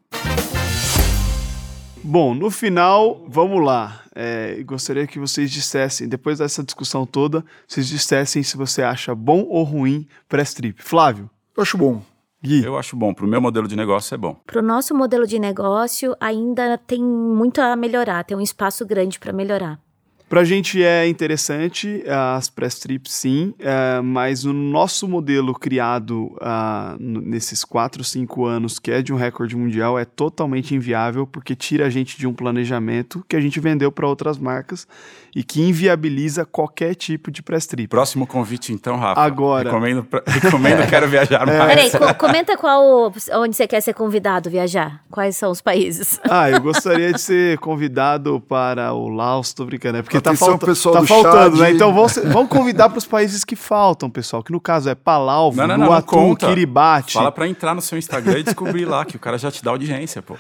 Bom, 2.03 2.35
no 2.35 2.51
final, 2.51 3.25
vamos 3.29 3.65
lá. 3.65 4.03
É, 4.15 4.63
gostaria 4.65 5.07
que 5.07 5.19
vocês 5.19 5.51
dissessem, 5.51 6.09
depois 6.09 6.39
dessa 6.39 6.63
discussão 6.63 7.05
toda, 7.05 7.45
vocês 7.67 7.87
dissessem 7.87 8.43
se 8.43 8.57
você 8.57 8.83
acha 8.83 9.15
bom 9.15 9.45
ou 9.49 9.63
ruim 9.63 10.07
press 10.29 10.55
trip. 10.55 10.83
Flávio, 10.83 11.29
Eu 11.57 11.63
acho 11.63 11.77
bom. 11.77 12.03
Gui, 12.43 12.65
Eu 12.65 12.79
acho 12.79 12.97
bom, 12.97 13.13
para 13.13 13.25
o 13.25 13.29
meu 13.29 13.41
modelo 13.41 13.67
de 13.67 13.75
negócio 13.75 14.15
é 14.15 14.19
bom. 14.19 14.37
Para 14.47 14.61
o 14.61 14.63
nosso 14.63 14.95
modelo 14.95 15.27
de 15.27 15.39
negócio, 15.39 16.17
ainda 16.21 16.79
tem 16.79 17.03
muito 17.03 17.61
a 17.61 17.75
melhorar, 17.75 18.25
tem 18.25 18.37
um 18.37 18.41
espaço 18.41 18.87
grande 18.87 19.19
para 19.19 19.33
melhorar. 19.33 19.81
Pra 20.29 20.45
gente 20.45 20.83
é 20.83 21.09
interessante 21.09 22.05
as 22.37 22.51
press 22.51 22.79
trips, 22.79 23.13
sim, 23.13 23.55
é, 23.59 24.01
mas 24.03 24.45
o 24.45 24.53
nosso 24.53 25.09
modelo 25.09 25.55
criado 25.55 26.37
ah, 26.41 26.97
n- 27.01 27.21
nesses 27.23 27.65
4, 27.65 28.05
5 28.05 28.45
anos, 28.45 28.79
que 28.79 28.91
é 28.91 29.01
de 29.01 29.13
um 29.13 29.17
recorde 29.17 29.57
mundial, 29.57 29.99
é 29.99 30.05
totalmente 30.05 30.75
inviável 30.75 31.27
porque 31.27 31.55
tira 31.57 31.87
a 31.87 31.91
gente 31.91 32.19
de 32.19 32.27
um 32.27 32.35
planejamento 32.35 33.25
que 33.27 33.37
a 33.37 33.41
gente 33.41 33.59
vendeu 33.59 33.91
para 33.91 34.07
outras 34.07 34.37
marcas 34.37 34.87
e 35.35 35.43
que 35.43 35.63
inviabiliza 35.63 36.45
qualquer 36.45 36.95
tipo 36.95 37.31
de 37.31 37.43
press 37.43 37.67
trip. 37.67 37.89
Próximo 37.89 38.27
convite, 38.27 38.73
então, 38.73 38.97
Rafa. 38.97 39.21
Agora. 39.23 39.71
Recomendo, 39.71 40.07
recomendo 40.27 40.89
quero 40.91 41.09
viajar 41.09 41.47
mais. 41.47 41.91
Peraí, 41.91 41.91
co- 41.91 42.15
comenta 42.19 42.57
qual, 42.57 43.13
onde 43.35 43.57
você 43.57 43.67
quer 43.67 43.81
ser 43.81 43.95
convidado 43.95 44.51
viajar. 44.51 45.03
Quais 45.11 45.37
são 45.37 45.51
os 45.51 45.61
países? 45.61 46.21
Ah, 46.29 46.51
eu 46.51 46.61
gostaria 46.61 47.13
de 47.13 47.21
ser 47.21 47.57
convidado 47.59 48.41
para 48.41 48.93
o 48.93 49.09
Laos, 49.09 49.53
tô 49.55 49.65
brincando, 49.65 49.99
é 49.99 50.03
porque 50.03 50.18
tá, 50.21 50.35
falta, 50.35 50.67
pessoal 50.67 50.95
tá 50.95 51.01
do 51.01 51.07
faltando, 51.07 51.57
chat. 51.57 51.69
né? 51.69 51.73
Então 51.73 51.93
vamos, 51.93 52.17
vamos 52.17 52.49
convidar 52.49 52.89
para 52.89 52.99
os 52.99 53.07
países 53.07 53.45
que 53.45 53.57
faltam, 53.57 54.11
pessoal, 54.11 54.43
que 54.43 54.53
no 54.53 54.61
caso 54.61 54.89
é 54.89 54.95
Palau, 54.95 55.51
Vanuatu, 55.53 56.07
conta. 56.07 56.47
Kiribati. 56.47 57.15
Fala 57.15 57.33
pra 57.33 57.47
entrar 57.49 57.75
no 57.75 57.81
seu 57.81 57.99
Instagram 57.99 58.39
e 58.39 58.43
descobrir 58.43 58.85
lá, 58.85 59.05
que 59.05 59.17
o 59.17 59.19
cara 59.19 59.39
já 59.39 59.51
te 59.51 59.63
dá 59.63 59.71
audiência, 59.71 60.21
pô. 60.23 60.37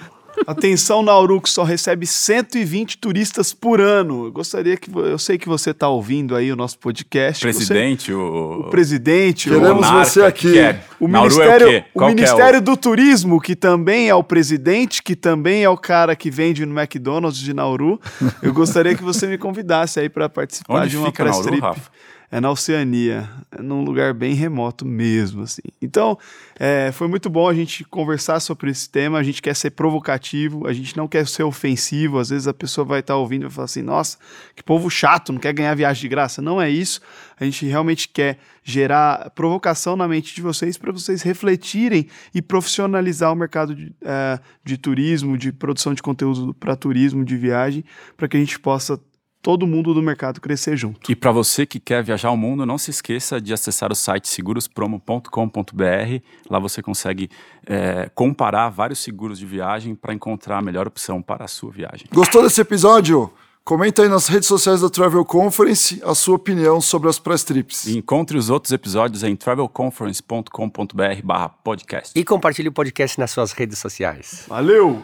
Atenção, 0.47 1.03
Nauru, 1.03 1.41
que 1.41 1.51
só 1.51 1.63
recebe 1.65 2.07
120 2.07 2.99
turistas 2.99 3.53
por 3.53 3.81
ano. 3.81 4.27
Eu 4.27 4.33
gostaria 4.33 4.77
que. 4.77 4.91
Eu 4.97 5.19
sei 5.19 5.37
que 5.37 5.49
você 5.49 5.71
está 5.71 5.89
ouvindo 5.89 6.35
aí 6.37 6.51
o 6.53 6.57
nosso 6.57 6.79
podcast. 6.79 7.41
Você- 7.45 7.57
Presidente, 7.57 8.13
o... 8.13 8.61
o 8.67 8.71
presidente, 8.71 9.51
o- 9.51 9.55
Queremos 9.55 9.75
monarca, 9.87 10.05
você 10.05 10.23
aqui. 10.23 10.53
que 10.53 10.59
é- 10.59 10.81
o 11.01 11.09
Nauru 11.09 11.31
Ministério, 11.35 11.67
é 11.67 11.69
o 11.69 11.73
quê? 11.83 11.85
o 11.95 11.99
que 11.99 12.05
é 12.05 12.09
Ministério 12.09 12.61
do 12.63 12.77
Turismo, 12.77 13.41
que 13.41 13.57
também 13.57 14.09
é 14.09 14.15
o 14.15 14.23
presidente, 14.23 15.03
que 15.03 15.17
também 15.17 15.65
é 15.65 15.69
o 15.69 15.77
cara 15.77 16.15
que 16.17 16.31
vende 16.31 16.65
no 16.65 16.79
McDonald's 16.79 17.41
de 17.41 17.53
Nauru. 17.53 18.01
Eu 18.43 18.53
gostaria 18.53 18.95
que 18.95 19.03
você 19.03 19.27
me 19.27 19.39
convidasse 19.39 19.99
aí 20.01 20.09
para 20.09 20.29
participar 20.29 20.83
Onde 20.83 20.91
de 20.91 20.97
uma 20.97 21.07
fica 21.07 21.25
press 21.25 21.37
Nauru, 21.37 21.49
trip. 21.51 21.63
Rafa? 21.63 21.91
É 22.31 22.41
na 22.41 22.51
Oceania, 22.51 23.27
é 23.51 23.63
num 23.63 23.83
lugar 23.83 24.13
bem 24.13 24.35
remoto 24.35 24.85
mesmo, 24.85 25.43
assim. 25.43 25.63
Então, 25.81 26.19
é, 26.59 26.93
foi 26.93 27.09
muito 27.09 27.31
bom 27.31 27.49
a 27.49 27.55
gente 27.55 27.85
conversar 27.85 28.39
sobre 28.41 28.71
esse 28.71 28.89
tema. 28.91 29.19
A 29.19 29.23
gente 29.23 29.41
quer 29.41 29.57
ser 29.57 29.71
provocativo, 29.71 30.67
a 30.67 30.73
gente 30.75 30.95
não 30.95 31.09
quer 31.09 31.27
ser 31.27 31.45
ofensivo. 31.45 32.19
Às 32.19 32.29
vezes 32.29 32.47
a 32.47 32.53
pessoa 32.53 32.85
vai 32.85 33.01
estar 33.01 33.17
ouvindo 33.17 33.43
e 33.43 33.45
vai 33.47 33.51
falar 33.51 33.65
assim: 33.65 33.81
nossa, 33.81 34.19
que 34.55 34.63
povo 34.63 34.91
chato, 34.91 35.33
não 35.33 35.41
quer 35.41 35.55
ganhar 35.55 35.75
viagem 35.75 36.03
de 36.03 36.09
graça. 36.09 36.43
Não 36.43 36.61
é 36.61 36.69
isso. 36.69 37.01
A 37.41 37.45
gente 37.47 37.65
realmente 37.65 38.09
quer 38.09 38.39
gerar 38.63 39.31
provocação 39.31 39.97
na 39.97 40.07
mente 40.07 40.35
de 40.35 40.43
vocês 40.43 40.77
para 40.77 40.93
vocês 40.93 41.23
refletirem 41.23 42.09
e 42.35 42.43
profissionalizar 42.43 43.33
o 43.33 43.37
mercado 43.37 43.75
de, 43.75 43.95
é, 44.03 44.39
de 44.63 44.77
turismo, 44.77 45.39
de 45.39 45.51
produção 45.51 45.95
de 45.95 46.03
conteúdo 46.03 46.53
para 46.53 46.77
turismo, 46.77 47.25
de 47.25 47.39
viagem, 47.39 47.83
para 48.19 48.29
que 48.29 48.37
a 48.37 48.41
gente 48.41 48.59
possa 48.59 49.01
todo 49.43 49.67
mundo 49.67 49.95
do 49.95 50.03
mercado 50.03 50.41
crescer 50.41 50.77
junto. 50.77 51.11
E 51.11 51.17
para 51.17 51.31
você 51.31 51.65
que 51.65 51.79
quer 51.81 52.03
viajar 52.03 52.29
ao 52.29 52.37
mundo, 52.37 52.67
não 52.67 52.79
se 52.79 52.91
esqueça 52.91 53.41
de 53.41 53.53
acessar 53.53 53.93
o 53.93 53.95
site 53.95 54.29
segurospromo.com.br. 54.29 56.23
Lá 56.51 56.59
você 56.59 56.83
consegue 56.83 57.31
é, 57.67 58.11
comparar 58.15 58.69
vários 58.69 58.99
seguros 58.99 59.39
de 59.39 59.47
viagem 59.47 59.95
para 59.95 60.13
encontrar 60.13 60.59
a 60.59 60.63
melhor 60.63 60.87
opção 60.87 61.23
para 61.23 61.45
a 61.45 61.49
sua 61.49 61.71
viagem. 61.71 62.07
Gostou 62.13 62.43
desse 62.43 62.61
episódio? 62.61 63.33
Comenta 63.69 64.03
aí 64.03 64.09
nas 64.09 64.29
redes 64.29 64.49
sociais 64.49 64.81
da 64.81 64.89
Travel 64.89 65.23
Conference 65.27 66.01
a 66.03 66.15
sua 66.15 66.37
opinião 66.37 66.81
sobre 66.81 67.07
as 67.11 67.19
press 67.19 67.45
trips. 67.45 67.85
E 67.87 67.99
encontre 67.99 68.39
os 68.39 68.49
outros 68.49 68.73
episódios 68.73 69.23
em 69.23 69.37
travelconference.com.br 69.37 71.23
barra 71.23 71.51
podcast. 71.51 72.19
E 72.19 72.25
compartilhe 72.25 72.71
o 72.71 72.73
podcast 72.73 73.21
nas 73.21 73.31
suas 73.31 73.53
redes 73.53 73.79
sociais. 73.79 74.47
Valeu! 74.49 75.03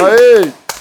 Aê! 0.00 0.71